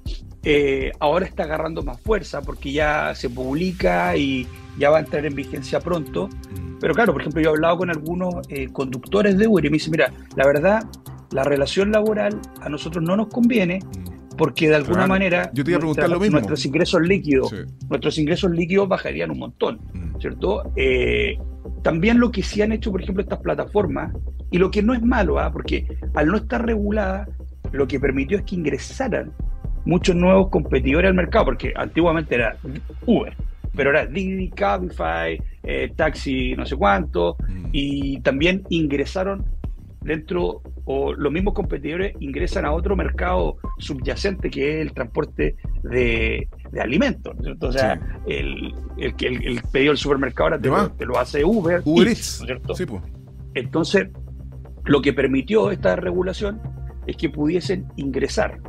eh, 0.44 0.92
ahora 1.00 1.26
está 1.26 1.44
agarrando 1.44 1.84
más 1.84 2.00
fuerza 2.02 2.42
porque 2.42 2.72
ya 2.72 3.16
se 3.16 3.30
publica 3.30 4.16
y 4.18 4.48
ya 4.78 4.90
va 4.90 4.98
a 4.98 5.00
entrar 5.00 5.26
en 5.26 5.36
vigencia 5.36 5.80
pronto. 5.80 6.28
Mm. 6.28 6.80
Pero 6.80 6.94
claro, 6.94 7.14
por 7.14 7.22
ejemplo, 7.22 7.42
yo 7.42 7.50
he 7.50 7.54
hablado 7.54 7.78
con 7.78 7.90
algunos 7.90 8.36
eh, 8.50 8.68
conductores 8.72 9.38
de 9.38 9.48
Uber 9.48 9.64
y 9.66 9.70
me 9.70 9.76
dicen, 9.76 9.92
mira, 9.92 10.12
la 10.36 10.46
verdad, 10.46 10.84
la 11.32 11.44
relación 11.44 11.92
laboral 11.92 12.40
a 12.62 12.70
nosotros 12.70 13.04
no 13.04 13.16
nos 13.16 13.28
conviene 13.28 13.80
mm. 13.80 14.36
porque 14.38 14.68
de 14.68 14.76
alguna 14.76 15.08
manera 15.08 15.50
yo 15.54 15.64
te 15.64 15.72
iba 15.72 15.78
a 15.78 15.80
preguntar 15.80 16.10
lo 16.10 16.20
mismo. 16.20 16.34
nuestros 16.34 16.66
ingresos 16.66 17.02
líquidos, 17.02 17.54
nuestros 17.90 18.18
ingresos 18.18 18.52
líquidos 18.52 18.90
bajarían 18.90 19.32
un 19.32 19.40
montón, 19.40 19.80
mm. 19.94 20.20
¿cierto? 20.20 20.72
Eh, 20.76 21.38
también 21.82 22.20
lo 22.20 22.32
que 22.32 22.44
sí 22.44 22.62
han 22.62 22.74
hecho, 22.74 22.92
por 22.92 23.02
ejemplo, 23.02 23.24
estas 23.24 23.40
plataformas, 23.40 24.14
y 24.52 24.58
lo 24.58 24.70
que 24.70 24.84
no 24.84 24.94
es 24.94 25.02
malo, 25.02 25.40
¿ah? 25.40 25.52
porque 25.52 25.88
al 26.14 26.28
no 26.28 26.38
estar 26.38 26.66
regulada, 26.66 27.28
lo 27.72 27.88
que 27.88 28.00
permitió 28.00 28.38
es 28.38 28.44
que 28.44 28.56
ingresaran 28.56 29.32
muchos 29.86 30.16
nuevos 30.16 30.50
competidores 30.50 31.10
al 31.10 31.16
mercado, 31.16 31.46
porque 31.46 31.74
antiguamente 31.76 32.36
era 32.36 32.58
Uber, 33.06 33.36
pero 33.76 33.90
ahora 33.90 34.06
Didi, 34.06 34.50
Cabify, 34.50 35.42
eh, 35.64 35.92
Taxi, 35.96 36.56
no 36.56 36.66
sé 36.66 36.76
cuánto, 36.76 37.36
mm. 37.48 37.70
y 37.72 38.22
también 38.22 38.64
ingresaron 38.70 39.46
dentro, 40.04 40.62
o 40.86 41.14
los 41.14 41.32
mismos 41.32 41.54
competidores 41.54 42.14
ingresan 42.20 42.66
a 42.66 42.72
otro 42.72 42.96
mercado 42.96 43.58
subyacente 43.78 44.50
que 44.50 44.76
es 44.76 44.88
el 44.88 44.94
transporte 44.94 45.56
de, 45.84 46.48
alimentos. 46.80 47.36
O 47.62 47.72
sea, 47.72 48.00
el, 48.28 48.74
el, 48.98 49.14
el, 49.22 49.62
pedido 49.72 49.92
del 49.92 49.98
supermercado 49.98 50.56
ahora 50.56 50.90
te, 50.98 51.06
lo, 51.06 51.18
hace 51.18 51.44
Uber. 51.44 51.82
Uber 51.86 52.16
¿cierto? 52.16 52.76
Sí, 52.76 52.86
pues. 52.86 53.02
Entonces, 53.54 54.10
lo 54.86 55.02
que 55.02 55.14
permitió 55.14 55.72
esta 55.72 55.96
regulación 55.96 56.62
es 57.08 57.16
que 57.16 57.30
pudiesen 57.30 57.86
ingresar 57.96 58.60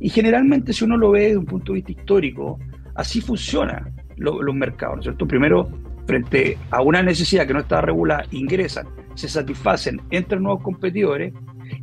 y 0.00 0.08
generalmente, 0.08 0.72
si 0.72 0.84
uno 0.84 0.96
lo 0.96 1.10
ve 1.10 1.22
desde 1.22 1.38
un 1.38 1.46
punto 1.46 1.72
de 1.72 1.76
vista 1.76 1.92
histórico, 1.92 2.58
así 2.94 3.20
funcionan 3.20 3.94
los 4.16 4.54
mercados, 4.54 4.96
¿no 4.96 5.00
es 5.00 5.04
cierto? 5.04 5.26
Primero, 5.26 5.68
frente 6.06 6.56
a 6.70 6.82
una 6.82 7.02
necesidad 7.02 7.46
que 7.46 7.52
no 7.52 7.60
estaba 7.60 7.82
regulada, 7.82 8.24
ingresan, 8.30 8.86
se 9.14 9.28
satisfacen, 9.28 10.00
entran 10.10 10.42
nuevos 10.42 10.62
competidores, 10.62 11.32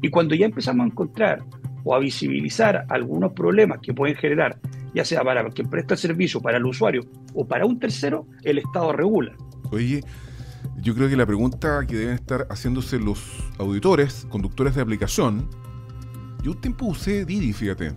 y 0.02 0.10
cuando 0.10 0.34
ya 0.36 0.46
empezamos 0.46 0.86
a 0.86 0.88
encontrar 0.88 1.44
o 1.84 1.94
a 1.94 2.00
visibilizar 2.00 2.86
algunos 2.90 3.34
problemas 3.34 3.80
que 3.82 3.94
pueden 3.94 4.16
generar, 4.16 4.58
ya 4.94 5.04
sea 5.04 5.24
para 5.24 5.44
quien 5.50 5.70
presta 5.70 5.96
el 5.96 6.00
servicio, 6.00 6.40
para 6.40 6.58
el 6.58 6.66
usuario 6.66 7.02
o 7.34 7.46
para 7.46 7.66
un 7.66 7.80
tercero, 7.80 8.28
el 8.44 8.60
Estado 8.60 8.94
regula. 8.94 9.34
Oye, 9.72 10.02
yo 10.82 10.96
creo 10.96 11.10
que 11.10 11.18
la 11.18 11.26
pregunta 11.26 11.86
que 11.88 11.96
deben 11.96 12.16
estar 12.16 12.48
haciéndose 12.50 13.00
los 13.00 13.52
auditores, 13.58 14.26
conductores 14.30 14.76
de 14.76 14.82
aplicación, 14.82 15.50
yo 16.44 16.52
un 16.52 16.62
tiempo 16.62 16.86
usé 16.86 17.26
Didi, 17.26 17.54
fíjate. 17.54 17.94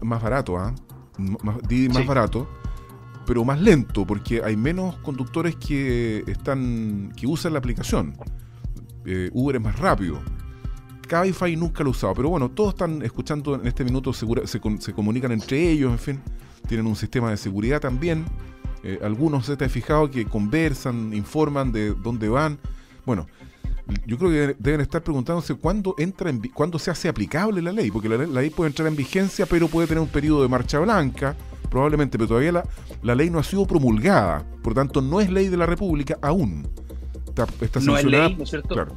más 0.00 0.22
barato, 0.22 0.58
¿ah? 0.58 0.74
Didi 1.68 1.88
más 1.88 2.06
barato, 2.06 2.48
pero 3.26 3.44
más 3.44 3.60
lento, 3.60 4.06
porque 4.06 4.42
hay 4.42 4.56
menos 4.56 4.96
conductores 4.98 5.56
que 5.56 6.24
están 6.26 7.12
que 7.16 7.26
usan 7.26 7.52
la 7.52 7.58
aplicación. 7.58 8.16
Eh, 9.04 9.30
Uber 9.32 9.56
es 9.56 9.62
más 9.62 9.78
rápido. 9.78 10.18
Cabify 11.06 11.56
nunca 11.56 11.82
lo 11.82 11.90
he 11.90 11.92
usado, 11.92 12.14
pero 12.14 12.28
bueno, 12.28 12.50
todos 12.50 12.70
están 12.70 13.02
escuchando 13.02 13.54
en 13.54 13.66
este 13.66 13.84
minuto, 13.84 14.12
se, 14.12 14.26
se, 14.46 14.92
comunican 14.92 15.32
entre 15.32 15.70
ellos, 15.70 15.90
en 15.92 15.98
fin, 15.98 16.20
tienen 16.66 16.86
un 16.86 16.96
sistema 16.96 17.30
de 17.30 17.36
seguridad 17.36 17.80
también. 17.80 18.24
Eh, 18.82 18.98
algunos 19.02 19.46
se 19.46 19.56
te 19.56 19.64
ha 19.64 19.68
fijado 19.68 20.10
que 20.10 20.24
conversan, 20.26 21.12
informan 21.14 21.72
de 21.72 21.94
dónde 21.94 22.28
van. 22.28 22.58
Bueno, 23.04 23.26
yo 24.06 24.18
creo 24.18 24.30
que 24.30 24.56
deben 24.58 24.80
estar 24.80 25.02
preguntándose 25.02 25.54
cuándo 25.54 25.94
entra 25.98 26.30
en, 26.30 26.40
cuándo 26.52 26.78
se 26.78 26.90
hace 26.90 27.08
aplicable 27.08 27.62
la 27.62 27.72
ley, 27.72 27.90
porque 27.90 28.08
la, 28.08 28.18
ley 28.18 28.50
puede 28.50 28.68
entrar 28.68 28.88
en 28.88 28.96
vigencia, 28.96 29.46
pero 29.46 29.68
puede 29.68 29.86
tener 29.86 30.02
un 30.02 30.08
periodo 30.08 30.42
de 30.42 30.48
marcha 30.48 30.78
blanca, 30.78 31.36
probablemente, 31.70 32.18
pero 32.18 32.28
todavía 32.28 32.52
la, 32.52 32.68
la 33.02 33.14
ley 33.14 33.30
no 33.30 33.38
ha 33.38 33.42
sido 33.42 33.66
promulgada, 33.66 34.44
por 34.62 34.74
tanto 34.74 35.00
no 35.00 35.20
es 35.20 35.30
ley 35.30 35.48
de 35.48 35.56
la 35.56 35.66
República 35.66 36.18
aún. 36.20 36.68
Está, 37.60 37.80
no 37.80 37.96
es 37.96 38.04
ley, 38.04 38.34
¿no 38.36 38.44
es 38.44 38.50
cierto? 38.50 38.74
Claro. 38.74 38.96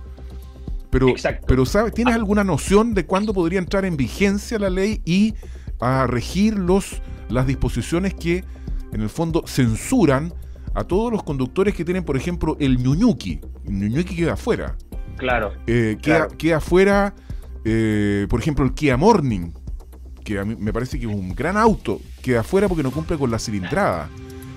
Pero, 0.90 1.14
pero 1.48 1.66
¿sabes? 1.66 1.94
¿tienes 1.94 2.14
ah. 2.14 2.18
alguna 2.18 2.44
noción 2.44 2.94
de 2.94 3.06
cuándo 3.06 3.34
podría 3.34 3.60
entrar 3.60 3.86
en 3.86 3.96
vigencia 3.96 4.60
la 4.60 4.70
ley 4.70 5.02
y 5.06 5.36
a 5.80 6.06
regir 6.06 6.58
los, 6.58 7.02
las 7.30 7.48
disposiciones 7.48 8.14
que 8.14 8.44
en 8.92 9.02
el 9.02 9.10
fondo 9.10 9.44
censuran 9.48 10.34
a 10.74 10.84
todos 10.84 11.12
los 11.12 11.24
conductores 11.24 11.74
que 11.74 11.84
tienen, 11.84 12.04
por 12.04 12.18
ejemplo, 12.18 12.58
el 12.60 12.78
ñuñuki. 12.78 13.40
El 13.66 13.80
ñuñuki 13.80 14.16
queda 14.16 14.34
afuera. 14.34 14.78
Claro. 15.18 15.54
Eh, 15.68 15.98
queda, 16.02 16.58
afuera, 16.58 17.14
eh, 17.66 18.26
por 18.30 18.40
ejemplo, 18.40 18.66
el 18.66 18.74
Kia 18.74 18.98
Morning, 18.98 19.52
que 20.24 20.40
a 20.40 20.46
mí 20.46 20.56
me 20.58 20.72
parece 20.74 21.00
que 21.00 21.06
es 21.06 21.14
un 21.14 21.36
gran 21.36 21.58
auto, 21.58 22.00
queda 22.22 22.42
afuera 22.42 22.68
porque 22.68 22.84
no 22.84 22.92
cumple 22.92 23.18
con 23.18 23.30
la 23.30 23.40
cilindrada. 23.40 24.10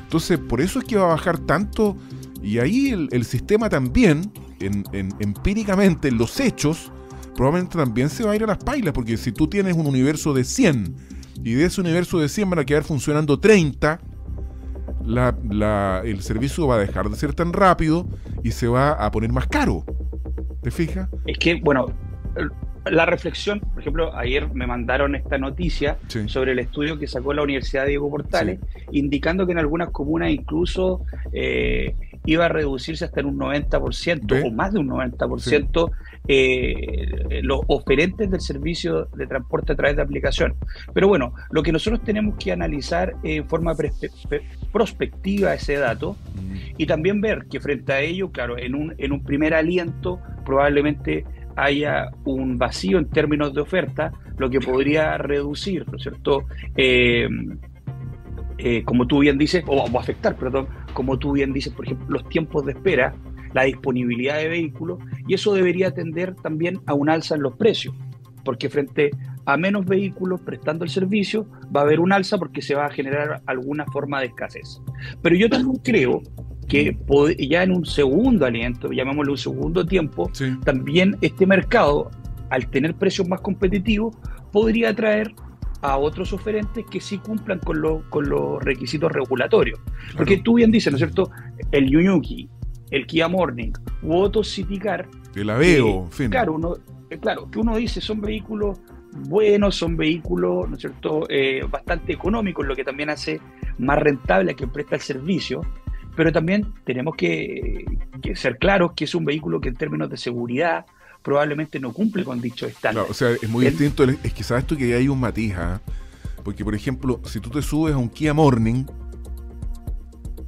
Entonces, 0.05 0.38
por 0.38 0.61
eso 0.61 0.79
es 0.79 0.85
que 0.85 0.96
va 0.96 1.05
a 1.05 1.14
bajar 1.14 1.38
tanto. 1.38 1.96
Y 2.42 2.59
ahí 2.59 2.90
el, 3.11 3.24
sistema 3.24 3.68
también, 3.68 4.31
en, 4.61 4.85
empíricamente, 5.18 6.09
en 6.09 6.18
los 6.18 6.38
hechos, 6.40 6.92
probablemente 7.35 7.79
también 7.79 8.11
se 8.11 8.22
va 8.22 8.33
a 8.33 8.37
ir 8.37 8.44
a 8.44 8.46
las 8.46 8.59
pailas, 8.59 8.92
porque 8.92 9.16
si 9.16 9.33
tú 9.33 9.48
tienes 9.48 9.74
un 9.74 9.87
universo 9.87 10.35
de 10.35 10.44
100 10.44 10.94
y 11.42 11.55
de 11.55 11.64
ese 11.64 11.81
universo 11.81 12.18
de 12.18 12.29
100 12.29 12.50
van 12.50 12.59
a 12.61 12.64
quedar 12.64 12.85
funcionando 12.85 13.40
30, 13.40 14.00
la, 15.05 16.03
el 16.05 16.23
servicio 16.23 16.67
va 16.67 16.77
a 16.77 16.79
dejar 16.79 17.09
de 17.09 17.17
ser 17.17 17.35
tan 17.35 17.53
rápido 17.53 18.07
y 18.43 18.53
se 18.53 18.69
va 18.69 18.93
a 18.93 19.11
poner 19.11 19.33
más 19.33 19.47
caro. 19.47 19.85
¿Te 20.62 20.71
fijas? 20.71 21.09
Es 21.27 21.38
que, 21.38 21.57
bueno, 21.57 21.87
la 22.87 23.07
reflexión, 23.07 23.61
por 23.61 23.81
ejemplo, 23.81 24.17
ayer 24.17 24.53
me 24.53 24.67
mandaron 24.67 25.14
esta 25.14 25.38
noticia 25.38 25.99
sobre 26.27 26.53
el 26.53 26.59
estudio 26.59 26.99
que 26.99 27.07
sacó 27.07 27.33
la 27.33 27.43
Universidad 27.43 27.87
Diego 27.87 28.11
Portales, 28.11 28.61
indicando 28.93 29.47
que 29.47 29.53
en 29.53 29.59
algunas 29.59 29.90
comunas 29.90 30.31
incluso 30.31 31.03
eh, 31.33 31.95
iba 32.27 32.47
a 32.47 32.49
reducirse 32.49 33.05
hasta 33.05 33.21
en 33.21 33.27
un 33.27 33.39
90% 33.39 34.47
o 34.47 34.51
más 34.51 34.73
de 34.73 34.81
un 34.81 34.89
90% 34.89 35.91
eh, 36.27 37.41
los 37.43 37.61
oferentes 37.67 38.31
del 38.31 38.41
servicio 38.41 39.07
de 39.15 39.27
transporte 39.27 39.73
a 39.73 39.77
través 39.77 39.97
de 39.97 40.03
aplicación. 40.03 40.55
Pero 40.95 41.09
bueno, 41.09 41.35
lo 41.51 41.63
que 41.63 41.73
nosotros 41.73 42.03
tenemos 42.03 42.37
que 42.37 42.53
analizar 42.53 43.15
en 43.23 43.47
forma 43.47 43.75
prospectiva 44.73 45.55
ese 45.55 45.77
dato 45.77 46.17
mm. 46.35 46.55
y 46.79 46.87
también 46.87 47.21
ver 47.21 47.47
que 47.51 47.61
frente 47.61 47.93
a 47.93 48.01
ello, 48.01 48.31
claro, 48.31 48.59
en 48.59 48.75
un, 48.75 48.95
en 48.97 49.13
un 49.13 49.23
primer 49.23 49.55
aliento 49.55 50.19
probablemente 50.45 51.25
haya 51.57 52.11
un 52.25 52.59
vacío 52.59 52.99
en 52.99 53.09
términos 53.09 53.55
de 53.55 53.61
oferta, 53.61 54.13
lo 54.39 54.51
que 54.51 54.61
podría 54.61 55.19
reducir, 55.19 55.87
¿no 55.89 55.97
es 55.97 56.03
cierto? 56.03 56.45
Eh, 56.77 57.29
eh, 58.59 58.83
como 58.85 59.07
tú 59.07 59.19
bien 59.19 59.37
dices, 59.37 59.65
o, 59.67 59.83
o, 59.83 59.99
afectar, 59.99 60.37
perdón, 60.37 60.69
como 60.94 61.18
tú 61.18 61.33
bien 61.33 61.52
dices, 61.52 61.72
por 61.74 61.85
ejemplo, 61.85 62.07
los 62.09 62.28
tiempos 62.28 62.64
de 62.64 62.72
espera, 62.72 63.14
la 63.52 63.64
disponibilidad 63.64 64.38
de 64.38 64.48
vehículos, 64.48 64.98
y 65.28 65.35
eso 65.35 65.52
debería 65.52 65.92
tender 65.92 66.35
también 66.37 66.80
a 66.87 66.94
un 66.94 67.11
alza 67.11 67.35
en 67.35 67.42
los 67.42 67.54
precios, 67.57 67.94
porque 68.44 68.70
frente 68.70 69.11
a 69.46 69.57
menos 69.57 69.85
vehículos 69.85 70.40
prestando 70.40 70.85
el 70.85 70.90
servicio, 70.90 71.46
va 71.74 71.80
a 71.80 71.85
haber 71.85 72.00
un 72.00 72.12
alza 72.12 72.38
porque 72.38 72.62
se 72.62 72.74
va 72.74 72.87
a 72.87 72.90
generar 72.90 73.42
alguna 73.46 73.85
forma 73.87 74.20
de 74.20 74.26
escasez. 74.26 74.80
Pero 75.20 75.37
yo 75.37 75.50
también 75.50 75.76
creo 75.85 76.22
que 76.68 76.96
ya 77.38 77.62
en 77.62 77.72
un 77.72 77.85
segundo 77.85 78.46
aliento, 78.46 78.90
llamémoslo 78.90 79.33
un 79.33 79.38
segundo 79.38 79.85
tiempo, 79.85 80.30
también 80.64 81.16
este 81.20 81.46
mercado, 81.46 82.11
al 82.50 82.68
tener 82.70 82.94
precios 82.94 83.28
más 83.28 83.40
competitivos, 83.40 84.16
podría 84.50 84.90
atraer 84.90 85.35
a 85.85 85.99
otros 85.99 86.33
oferentes 86.33 86.85
que 86.90 87.01
sí 87.01 87.18
cumplan 87.18 87.59
con, 87.59 88.03
con 88.09 88.29
los 88.29 88.62
requisitos 88.62 89.12
regulatorios. 89.12 89.79
Porque 90.16 90.38
tú 90.38 90.55
bien 90.55 90.70
dices, 90.70 90.92
¿no 90.92 90.97
es 90.97 91.01
cierto? 91.01 91.31
El 91.70 91.90
Yunyuki, 91.90 92.49
el 92.90 93.07
Kia 93.07 93.29
Morning 93.29 93.73
u 94.03 94.16
otros 94.16 94.49
Citicar. 94.49 95.07
El 95.35 95.51
Aveo, 95.51 96.05
en 96.05 96.12
fin. 96.12 96.31
Claro, 96.31 96.55
uno, 96.55 96.77
eh, 97.11 97.18
claro, 97.18 97.51
que 97.51 97.59
uno 97.59 97.77
dice 97.77 98.01
son 98.01 98.20
vehículos 98.20 98.79
buenos, 99.29 99.77
son 99.77 99.97
vehículos, 99.97 100.68
¿no 100.68 100.75
es 100.75 100.81
cierto?, 100.81 101.27
eh, 101.29 101.64
bastante 101.70 102.12
económicos, 102.12 102.66
lo 102.66 102.75
que 102.75 102.83
también 102.83 103.11
hace 103.11 103.40
más 103.79 103.99
rentable 103.99 104.53
a 104.53 104.55
quien 104.55 104.70
presta 104.70 104.97
el 104.97 105.03
servicio 105.03 105.61
pero 106.16 106.33
también 106.33 106.73
tenemos 106.85 107.14
que, 107.16 107.85
ser 108.35 108.59
claros 108.59 108.92
que 108.94 109.05
es 109.05 109.14
un 109.14 109.25
vehículo 109.25 109.61
que 109.61 109.68
en 109.68 109.77
términos 109.77 110.11
de 110.11 110.16
seguridad 110.16 110.87
probablemente 111.25 111.81
no 111.81 111.93
cumple 111.93 112.23
con 112.23 112.41
dicho 112.41 112.67
estándar. 112.67 113.07
o 113.09 113.15
sea, 113.15 113.31
es 113.31 113.49
muy 113.49 113.65
distinto, 113.65 114.05
es 114.05 114.33
que 114.35 114.45
sabes 114.45 114.67
tú 114.67 114.77
que 114.77 114.95
hay 114.95 115.09
un 115.09 115.19
matiz, 115.19 115.55
¿ah? 115.57 115.81
porque 116.45 116.63
por 116.63 116.75
ejemplo, 116.75 117.21
si 117.25 117.41
tú 117.41 117.49
te 117.49 117.63
subes 117.63 117.95
a 117.95 117.97
un 117.97 118.11
Kia 118.11 118.35
Morning 118.35 118.85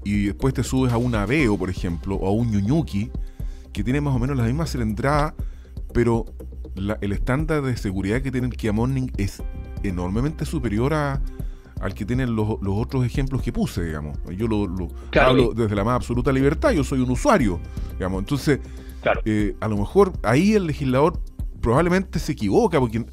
y 0.05 0.27
después 0.27 0.53
te 0.53 0.63
subes 0.63 0.93
a 0.93 0.99
un 0.99 1.15
Aveo, 1.15 1.57
por 1.57 1.71
ejemplo, 1.71 2.17
o 2.17 2.29
a 2.29 2.31
un 2.31 2.51
Ñuñuki, 2.51 3.11
que 3.73 3.83
tiene 3.83 4.03
más 4.03 4.15
o 4.15 4.19
menos 4.19 4.37
la 4.37 4.45
misma 4.45 4.67
cilindrada, 4.67 5.35
pero 5.95 6.27
el 7.01 7.13
estándar 7.13 7.63
de 7.63 7.75
seguridad 7.79 8.21
que 8.21 8.31
tiene 8.31 8.47
el 8.47 8.55
Kia 8.55 8.73
Morning 8.73 9.09
es 9.17 9.43
enormemente 9.83 10.45
superior 10.45 10.93
a, 10.93 11.23
al 11.81 11.95
que 11.95 12.05
tienen 12.05 12.37
los, 12.37 12.59
otros 12.67 13.07
ejemplos 13.07 13.41
que 13.41 13.51
puse, 13.51 13.83
digamos. 13.83 14.19
Yo 14.37 14.47
lo, 14.47 14.91
hablo 15.19 15.55
desde 15.55 15.75
la 15.75 15.85
más 15.85 15.97
absoluta 15.97 16.31
libertad, 16.33 16.73
yo 16.73 16.85
soy 16.85 17.01
un 17.01 17.11
usuario, 17.11 17.61
digamos. 17.95 18.21
Entonces, 18.21 18.61
eh, 19.25 19.57
a 19.61 19.69
lo 19.69 19.77
mejor 19.77 20.13
ahí 20.23 20.55
el 20.55 20.67
legislador 20.67 21.21
probablemente 21.61 22.19
se 22.19 22.33
equivoca, 22.33 22.79
porque 22.81 23.05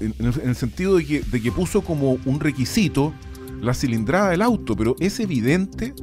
en, 0.00 0.14
el, 0.18 0.54
sentido 0.54 0.96
de 0.96 1.04
que, 1.04 1.20
de 1.20 1.40
que 1.40 1.52
puso 1.52 1.82
como 1.82 2.18
un 2.24 2.40
requisito 2.40 3.12
la 3.60 3.74
cilindrada 3.74 4.30
del 4.30 4.42
auto, 4.42 4.76
pero 4.76 4.96
es 5.00 5.20
evidente, 5.20 5.94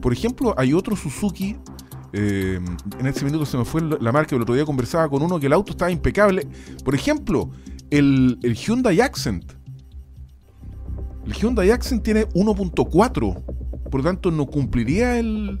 por 0.00 0.12
ejemplo, 0.12 0.54
hay 0.56 0.74
otro 0.74 0.96
Suzuki 0.96 1.56
eh, 2.12 2.58
en 2.98 3.06
ese 3.06 3.24
minuto 3.24 3.44
se 3.44 3.58
me 3.58 3.64
fue 3.64 3.82
la 3.82 4.12
marca, 4.12 4.34
el 4.34 4.42
otro 4.42 4.54
día 4.54 4.64
conversaba 4.64 5.08
con 5.08 5.22
uno 5.22 5.38
que 5.38 5.46
el 5.46 5.52
auto 5.52 5.72
estaba 5.72 5.90
impecable. 5.90 6.46
Por 6.84 6.94
ejemplo, 6.94 7.50
el, 7.90 8.38
el 8.42 8.54
Hyundai 8.54 9.00
Accent. 9.00 9.52
El 11.26 11.34
Hyundai 11.34 11.70
Accent 11.70 12.02
tiene 12.02 12.26
1.4, 12.30 13.44
por 13.90 14.00
lo 14.00 14.02
tanto 14.02 14.30
no 14.30 14.46
cumpliría 14.46 15.18
el... 15.18 15.60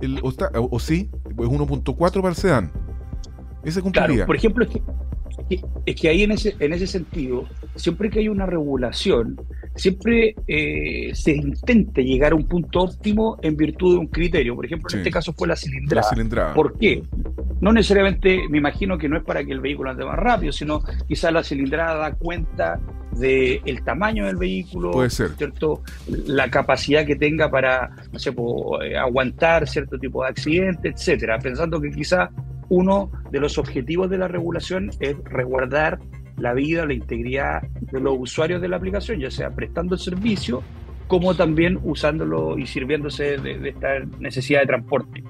el 0.00 0.20
o, 0.22 0.78
sí, 0.78 1.10
es 1.28 1.34
1.4 1.34 1.96
para 1.96 2.28
el 2.28 2.34
sedán. 2.34 2.72
Ese 3.64 3.82
cumpliría. 3.82 4.26
por 4.26 4.36
ejemplo, 4.36 4.64
es 4.64 4.70
que, 4.70 5.62
es 5.86 5.96
que 5.96 6.08
ahí 6.08 6.22
en 6.22 6.32
ese, 6.32 6.54
en 6.58 6.72
ese 6.72 6.86
sentido, 6.86 7.44
siempre 7.74 8.10
que 8.10 8.20
hay 8.20 8.28
una 8.28 8.46
regulación, 8.46 9.40
siempre 9.78 10.34
eh, 10.46 11.10
se 11.14 11.32
intenta 11.32 12.00
llegar 12.00 12.32
a 12.32 12.34
un 12.34 12.46
punto 12.46 12.80
óptimo 12.80 13.38
en 13.42 13.56
virtud 13.56 13.94
de 13.94 13.98
un 13.98 14.06
criterio. 14.08 14.54
Por 14.54 14.66
ejemplo, 14.66 14.88
en 14.92 14.98
este 14.98 15.10
caso 15.10 15.32
fue 15.32 15.48
la 15.48 15.56
cilindrada. 15.56 16.02
la 16.06 16.14
cilindrada. 16.14 16.54
¿Por 16.54 16.78
qué? 16.78 17.02
No 17.60 17.72
necesariamente, 17.72 18.48
me 18.50 18.58
imagino 18.58 18.98
que 18.98 19.08
no 19.08 19.16
es 19.16 19.24
para 19.24 19.44
que 19.44 19.52
el 19.52 19.60
vehículo 19.60 19.90
ande 19.90 20.04
más 20.04 20.18
rápido, 20.18 20.52
sino 20.52 20.82
quizás 21.06 21.32
la 21.32 21.42
cilindrada 21.42 21.96
da 21.96 22.12
cuenta 22.12 22.80
del 23.16 23.60
el 23.64 23.82
tamaño 23.84 24.26
del 24.26 24.36
vehículo, 24.36 24.92
Puede 24.92 25.10
ser. 25.10 25.30
¿cierto? 25.36 25.82
la 26.26 26.50
capacidad 26.50 27.04
que 27.04 27.16
tenga 27.16 27.50
para, 27.50 27.90
no 28.12 28.18
sé, 28.18 28.30
eh, 28.30 28.96
aguantar 28.96 29.66
cierto 29.66 29.98
tipo 29.98 30.22
de 30.22 30.30
accidente, 30.30 30.88
etcétera, 30.90 31.38
pensando 31.38 31.80
que 31.80 31.90
quizás 31.90 32.28
uno 32.68 33.10
de 33.30 33.40
los 33.40 33.58
objetivos 33.58 34.10
de 34.10 34.18
la 34.18 34.28
regulación 34.28 34.90
es 35.00 35.16
resguardar 35.24 35.98
la 36.38 36.54
vida, 36.54 36.86
la 36.86 36.94
integridad 36.94 37.62
de 37.62 38.00
los 38.00 38.16
usuarios 38.18 38.60
de 38.60 38.68
la 38.68 38.76
aplicación, 38.76 39.20
ya 39.20 39.30
sea 39.30 39.50
prestando 39.50 39.94
el 39.94 40.00
servicio 40.00 40.62
como 41.08 41.34
también 41.34 41.78
usándolo 41.82 42.58
y 42.58 42.66
sirviéndose 42.66 43.38
de, 43.38 43.70
esta 43.70 44.00
necesidad 44.20 44.60
de 44.60 44.66
transporte. 44.66 45.24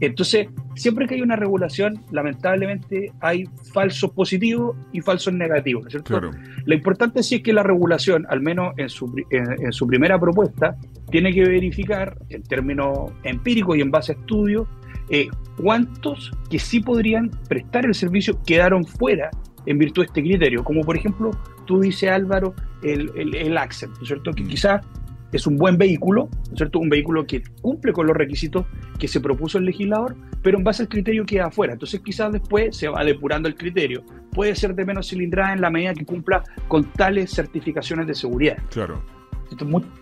Entonces, 0.00 0.48
siempre 0.74 1.06
que 1.06 1.16
hay 1.16 1.22
una 1.22 1.36
regulación, 1.36 2.02
lamentablemente 2.10 3.12
hay 3.20 3.44
falsos 3.72 4.10
positivos 4.12 4.76
y 4.92 5.00
falsos 5.00 5.34
negativos, 5.34 5.82
¿no 5.82 5.88
es 5.88 5.92
cierto? 5.92 6.30
Lo 6.64 6.74
importante 6.74 7.22
sí 7.22 7.36
es 7.36 7.42
que 7.42 7.52
la 7.52 7.62
regulación, 7.62 8.26
al 8.28 8.40
menos 8.40 8.72
en 8.76 8.88
su, 8.88 9.12
en, 9.30 9.72
su 9.72 9.86
primera 9.86 10.18
propuesta, 10.18 10.76
tiene 11.10 11.32
que 11.32 11.42
verificar 11.42 12.16
en 12.30 12.42
términos 12.42 13.12
empíricos 13.22 13.76
y 13.76 13.82
en 13.82 13.90
base 13.90 14.12
a 14.12 14.14
estudios 14.14 14.66
eh, 15.10 15.28
cuántos 15.56 16.32
que 16.50 16.58
sí 16.58 16.80
podrían 16.80 17.30
prestar 17.48 17.86
el 17.86 17.94
servicio 17.94 18.40
quedaron 18.44 18.84
fuera 18.84 19.30
en 19.68 19.78
virtud 19.78 20.02
de 20.02 20.06
este 20.06 20.22
criterio, 20.22 20.64
como 20.64 20.80
por 20.80 20.96
ejemplo, 20.96 21.30
tú 21.66 21.80
dices 21.80 22.10
Álvaro, 22.10 22.54
el, 22.82 23.10
el, 23.34 23.56
Accent, 23.58 23.94
¿no 23.96 24.02
es 24.02 24.08
cierto? 24.08 24.32
Que 24.32 24.42
mm. 24.42 24.48
quizás 24.48 24.86
es 25.30 25.46
un 25.46 25.58
buen 25.58 25.76
vehículo, 25.76 26.30
¿no 26.32 26.52
es 26.52 26.56
cierto? 26.56 26.78
Un 26.78 26.88
vehículo 26.88 27.26
que 27.26 27.42
cumple 27.60 27.92
con 27.92 28.06
los 28.06 28.16
requisitos 28.16 28.64
que 28.98 29.06
se 29.06 29.20
propuso 29.20 29.58
el 29.58 29.66
legislador, 29.66 30.16
pero 30.42 30.56
en 30.56 30.64
base 30.64 30.82
al 30.82 30.88
criterio 30.88 31.26
queda 31.26 31.46
afuera. 31.46 31.74
Entonces 31.74 32.00
quizás 32.00 32.32
después 32.32 32.74
se 32.76 32.88
va 32.88 33.04
depurando 33.04 33.46
el 33.46 33.56
criterio. 33.56 34.02
Puede 34.32 34.54
ser 34.54 34.74
de 34.74 34.86
menos 34.86 35.10
cilindrada 35.10 35.52
en 35.52 35.60
la 35.60 35.68
medida 35.68 35.92
que 35.92 36.06
cumpla 36.06 36.42
con 36.66 36.84
tales 36.92 37.30
certificaciones 37.30 38.06
de 38.06 38.14
seguridad. 38.14 38.56
Claro. 38.70 39.02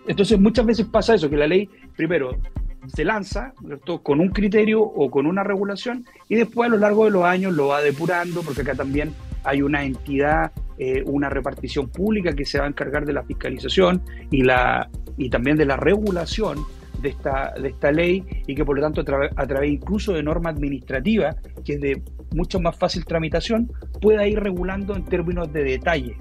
Entonces 0.07 0.39
muchas 0.39 0.65
veces 0.65 0.85
pasa 0.85 1.15
eso, 1.15 1.29
que 1.29 1.35
la 1.35 1.47
ley, 1.47 1.69
primero, 1.97 2.37
se 2.93 3.03
lanza 3.03 3.53
con 4.03 4.19
un 4.19 4.29
criterio 4.29 4.81
o 4.81 5.09
con 5.09 5.25
una 5.25 5.43
regulación 5.43 6.05
y 6.29 6.35
después 6.35 6.67
a 6.67 6.71
lo 6.71 6.77
largo 6.77 7.05
de 7.05 7.11
los 7.11 7.23
años 7.23 7.53
lo 7.53 7.67
va 7.67 7.81
depurando, 7.81 8.41
porque 8.41 8.61
acá 8.61 8.75
también 8.75 9.13
hay 9.43 9.61
una 9.61 9.83
entidad, 9.83 10.51
eh, 10.77 11.03
una 11.05 11.29
repartición 11.29 11.89
pública 11.89 12.33
que 12.33 12.45
se 12.45 12.59
va 12.59 12.65
a 12.65 12.67
encargar 12.67 13.05
de 13.05 13.13
la 13.13 13.23
fiscalización 13.23 14.01
y, 14.31 14.43
la, 14.43 14.89
y 15.17 15.29
también 15.29 15.57
de 15.57 15.65
la 15.65 15.77
regulación 15.77 16.59
de 17.01 17.09
esta, 17.09 17.53
de 17.61 17.69
esta 17.69 17.91
ley 17.91 18.23
y 18.47 18.55
que 18.55 18.65
por 18.65 18.75
lo 18.75 18.81
tanto 18.81 19.01
a, 19.01 19.47
través 19.47 19.71
incluso 19.71 20.13
de 20.13 20.23
norma 20.23 20.49
administrativa, 20.49 21.35
que 21.63 21.73
es 21.73 21.81
de 21.81 22.01
mucho 22.33 22.59
más 22.59 22.75
fácil 22.77 23.05
tramitación, 23.05 23.71
pueda 24.01 24.27
ir 24.27 24.39
regulando 24.39 24.95
en 24.95 25.05
términos 25.05 25.51
de 25.53 25.63
detalle 25.63 26.17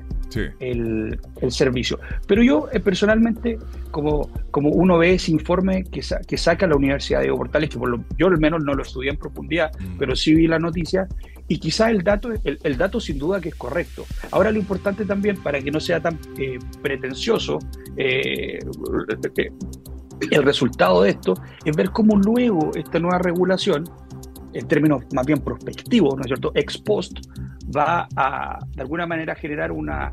el, 0.61 1.19
servicio. 1.49 1.99
Pero 2.27 2.43
yo 2.43 2.69
eh, 2.73 2.81
personalmente, 2.81 3.59
como, 3.91 4.31
como 4.51 4.71
uno 4.71 4.99
ve 4.99 5.15
ese 5.15 5.33
informe 5.33 5.85
que, 5.85 6.01
que 6.27 6.37
saca 6.37 6.67
la 6.67 6.77
Universidad 6.77 7.23
de 7.23 7.29
Portales, 7.29 7.71
que 7.71 7.79
por 7.79 7.89
lo, 7.89 8.05
yo 8.19 8.27
al 8.27 8.39
menos 8.39 8.63
no 8.65 8.75
lo 8.75 8.83
estudié 8.83 9.11
en 9.11 9.17
profundidad, 9.17 9.71
mm. 9.79 9.99
pero 9.99 10.17
sí 10.17 10.35
vi 10.35 10.47
la 10.47 10.59
noticia, 10.59 11.09
y 11.49 11.59
quizá 11.59 11.91
el 11.91 12.03
dato, 12.03 12.31
el, 12.43 12.77
dato 12.77 13.01
sin 13.01 13.19
duda 13.19 13.41
que 13.41 13.51
es 13.51 13.55
correcto. 13.55 14.05
Ahora 14.33 14.51
lo 14.51 14.59
importante 14.59 15.05
también, 15.05 15.37
para 15.43 15.61
que 15.61 15.71
no 15.71 15.79
sea 15.79 16.01
tan 16.01 16.19
eh, 16.39 16.59
pretencioso, 16.83 17.59
eh, 17.97 18.59
el 20.31 20.43
resultado 20.43 21.03
de 21.03 21.11
esto 21.11 21.35
es 21.65 21.77
ver 21.77 21.91
cómo 21.91 22.17
luego 22.17 22.73
esta 22.75 22.99
nueva 22.99 23.19
regulación, 23.19 23.85
en 24.55 24.67
términos 24.67 25.05
más 25.13 25.27
bien 25.27 25.41
prospectivos, 25.41 26.15
¿no 26.17 26.23
es 26.23 26.27
cierto?, 26.27 26.51
ex 26.55 26.79
post, 26.79 27.19
va 27.75 28.09
a, 28.17 28.59
de 28.75 28.83
alguna 28.83 29.07
manera, 29.07 29.35
generar 29.35 29.73
una, 29.73 30.13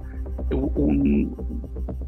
un, 0.52 1.36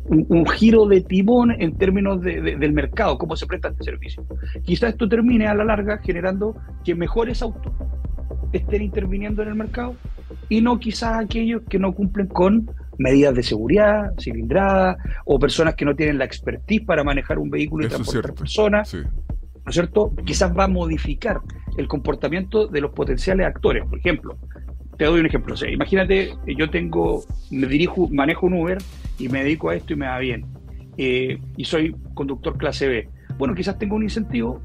un, 0.08 0.46
giro 0.48 0.86
de 0.86 1.02
timón 1.02 1.52
en 1.52 1.78
términos 1.78 2.22
del 2.22 2.74
mercado, 2.74 3.18
cómo 3.18 3.36
se 3.36 3.46
presta 3.46 3.70
este 3.70 3.84
servicio. 3.84 4.26
Quizá 4.64 4.90
esto 4.90 5.08
termine 5.08 5.48
a 5.48 5.56
la 5.56 5.66
larga 5.66 5.98
generando 6.00 6.56
que 6.84 6.96
mejores 6.96 7.42
autos 7.42 7.74
estén 8.52 8.84
interviniendo 8.84 9.42
en 9.42 9.50
el 9.50 9.56
mercado 9.56 9.96
y 10.50 10.62
no 10.62 10.80
quizás 10.80 11.24
aquellos 11.24 11.64
que 11.70 11.80
no 11.80 11.94
cumplen 11.94 12.28
con 12.28 12.70
medidas 12.98 13.36
de 13.36 13.44
seguridad, 13.44 14.14
cilindrada, 14.20 14.98
o 15.26 15.38
personas 15.38 15.76
que 15.76 15.86
no 15.86 15.96
tienen 15.96 16.18
la 16.18 16.26
expertise 16.26 16.86
para 16.86 17.04
manejar 17.04 17.40
un 17.40 17.50
vehículo 17.50 17.86
y 17.86 17.90
transportar 17.90 18.34
personas. 18.34 18.94
¿no 18.94 19.70
es 19.70 19.74
cierto? 19.74 20.14
Quizás 20.24 20.56
va 20.56 20.66
a 20.66 20.68
modificar 20.68 21.42
el 21.78 21.88
comportamiento 21.88 22.68
de 22.68 22.82
los 22.82 22.92
potenciales 22.92 23.48
actores. 23.48 23.84
Por 23.86 23.98
ejemplo, 23.98 24.38
te 24.98 25.06
doy 25.06 25.20
un 25.20 25.26
ejemplo. 25.26 25.56
imagínate, 25.68 26.34
yo 26.48 26.70
tengo, 26.70 27.24
me 27.52 27.68
dirijo, 27.68 28.08
manejo 28.10 28.46
un 28.48 28.54
Uber 28.54 28.78
y 29.20 29.30
me 29.30 29.44
dedico 29.44 29.70
a 29.70 29.76
esto 29.76 29.94
y 29.94 29.96
me 29.96 30.08
va 30.08 30.20
bien. 30.20 30.46
Eh, 30.98 31.40
y 31.58 31.66
soy 31.66 31.96
conductor 32.14 32.58
clase 32.58 32.88
B. 32.88 33.10
Bueno, 33.38 33.54
quizás 33.54 33.78
tengo 33.78 33.96
un 33.96 34.04
incentivo 34.04 34.62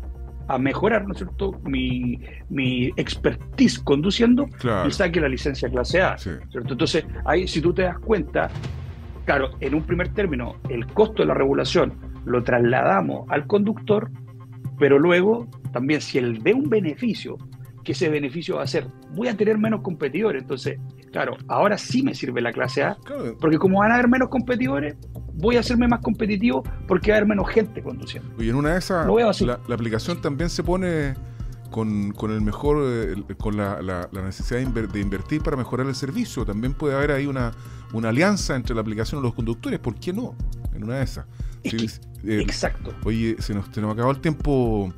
a 0.46 0.58
mejorar, 0.58 1.06
¿no 1.06 1.12
es 1.12 1.18
cierto?, 1.18 1.52
mi, 1.64 2.20
mi 2.48 2.90
expertise 2.96 3.78
conduciendo 3.78 4.48
y 4.86 4.90
saque 4.90 5.20
la 5.20 5.28
licencia 5.28 5.68
clase 5.68 6.00
A. 6.00 6.18
¿cierto? 6.18 6.72
Entonces, 6.72 7.04
ahí 7.24 7.46
si 7.46 7.60
tú 7.60 7.72
te 7.72 7.82
das 7.82 7.98
cuenta, 7.98 8.50
claro, 9.24 9.50
en 9.60 9.74
un 9.74 9.82
primer 9.84 10.08
término, 10.08 10.56
el 10.68 10.86
costo 10.86 11.22
de 11.22 11.26
la 11.26 11.34
regulación 11.34 11.94
lo 12.24 12.42
trasladamos 12.42 13.28
al 13.30 13.46
conductor, 13.46 14.10
pero 14.78 14.98
luego 14.98 15.48
también 15.72 16.00
si 16.00 16.18
él 16.18 16.40
ve 16.42 16.52
un 16.52 16.68
beneficio, 16.68 17.36
que 17.84 17.92
ese 17.92 18.08
beneficio 18.08 18.56
va 18.56 18.64
a 18.64 18.66
ser, 18.66 18.86
voy 19.14 19.28
a 19.28 19.36
tener 19.36 19.58
menos 19.58 19.80
competidores, 19.82 20.42
entonces, 20.42 20.78
claro, 21.12 21.36
ahora 21.48 21.78
sí 21.78 22.02
me 22.02 22.14
sirve 22.14 22.40
la 22.40 22.52
clase 22.52 22.82
A, 22.82 22.96
porque 23.40 23.58
como 23.58 23.80
van 23.80 23.92
a 23.92 23.94
haber 23.94 24.08
menos 24.08 24.28
competidores, 24.28 24.96
voy 25.34 25.56
a 25.56 25.60
hacerme 25.60 25.88
más 25.88 26.00
competitivo 26.00 26.62
porque 26.86 27.10
va 27.10 27.16
a 27.16 27.18
haber 27.18 27.28
menos 27.28 27.48
gente 27.48 27.82
conduciendo. 27.82 28.42
Y 28.42 28.48
en 28.48 28.56
una 28.56 28.72
de 28.72 28.78
esas, 28.78 29.06
la, 29.40 29.74
aplicación 29.74 30.20
también 30.20 30.50
se 30.50 30.62
pone 30.62 31.14
con, 31.70 32.12
el 32.30 32.40
mejor, 32.40 32.82
eh, 32.84 33.14
con 33.38 33.56
la, 33.56 34.08
necesidad 34.12 34.60
de 34.60 35.00
invertir 35.00 35.42
para 35.42 35.56
mejorar 35.56 35.86
el 35.86 35.94
servicio. 35.94 36.44
También 36.44 36.74
puede 36.74 36.94
haber 36.94 37.12
ahí 37.12 37.26
una, 37.26 37.52
una 37.92 38.10
alianza 38.10 38.56
entre 38.56 38.74
la 38.74 38.80
aplicación 38.82 39.20
y 39.20 39.24
los 39.24 39.34
conductores. 39.34 39.78
¿Por 39.78 39.94
qué 39.94 40.12
no? 40.12 40.34
En 40.74 40.84
una 40.84 40.96
de 40.96 41.04
esas. 41.04 41.26
Eh, 41.62 42.40
exacto. 42.40 42.92
Oye, 43.04 43.36
se 43.38 43.54
nos, 43.54 43.66
se 43.72 43.80
nos 43.80 43.92
acabó 43.92 44.10
el 44.10 44.20
tiempo. 44.20 44.92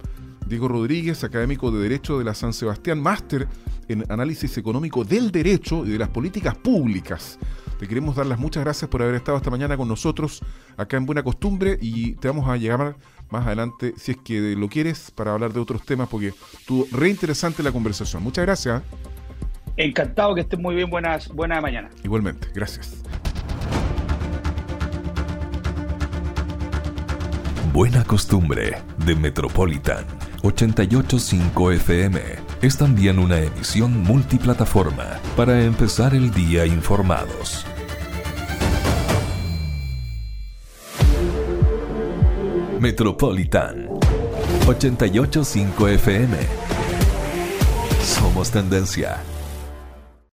Diego 0.47 0.69
Rodríguez, 0.69 1.25
académico 1.25 1.71
de 1.71 1.83
Derecho 1.83 2.19
de 2.19 2.25
la 2.25 2.35
San 2.35 2.53
Sebastián, 2.53 3.01
máster 3.01 3.49
en 3.89 4.05
análisis 4.11 4.57
económico 4.59 5.05
del 5.05 5.31
derecho 5.31 5.85
y 5.85 5.91
de 5.91 5.99
las 5.99 6.09
políticas 6.09 6.55
públicas. 6.55 7.39
Te 7.79 7.89
queremos 7.89 8.15
dar 8.15 8.27
las 8.27 8.39
muchas 8.39 8.63
gracias 8.63 8.89
por 8.89 9.03
haber 9.03 9.17
estado 9.17 9.37
esta 9.37 9.51
mañana 9.51 9.77
con 9.77 9.89
nosotros 9.89 10.41
acá 10.77 10.97
en 10.97 11.07
Buena 11.07 11.23
Costumbre 11.23 11.79
y 11.81 12.13
te 12.15 12.29
vamos 12.29 12.49
a 12.49 12.57
llegar 12.57 12.97
más 13.31 13.47
adelante, 13.47 13.95
si 13.97 14.13
es 14.13 14.19
que 14.19 14.55
lo 14.57 14.69
quieres, 14.69 15.11
para 15.11 15.33
hablar 15.33 15.53
de 15.53 15.61
otros 15.61 15.85
temas, 15.85 16.09
porque 16.09 16.33
estuvo 16.53 16.87
re 16.93 17.09
interesante 17.09 17.63
la 17.63 17.73
conversación. 17.73 18.23
Muchas 18.23 18.45
gracias. 18.45 18.83
Encantado 19.77 20.35
que 20.35 20.43
estés 20.43 20.61
muy 20.61 20.75
bien. 20.75 20.91
Buenas, 20.91 21.29
buena 21.29 21.61
mañana. 21.61 21.89
Igualmente, 22.05 22.49
gracias. 22.55 23.03
Buena 27.73 28.05
Costumbre 28.05 28.77
de 29.07 29.17
Metropolitan 29.17 30.22
885 30.43 31.71
FM 31.71 32.21
es 32.63 32.77
también 32.77 33.21
una 33.21 33.39
emisión 33.39 34.03
multiplataforma 34.03 35.21
para 35.37 35.63
empezar 35.63 36.17
el 36.17 36.33
día 36.33 36.67
informados. 36.67 37.65
Metropolitan 42.81 43.87
885 44.67 45.89
FM. 45.89 46.37
Somos 48.03 48.51
tendencia. 48.51 49.23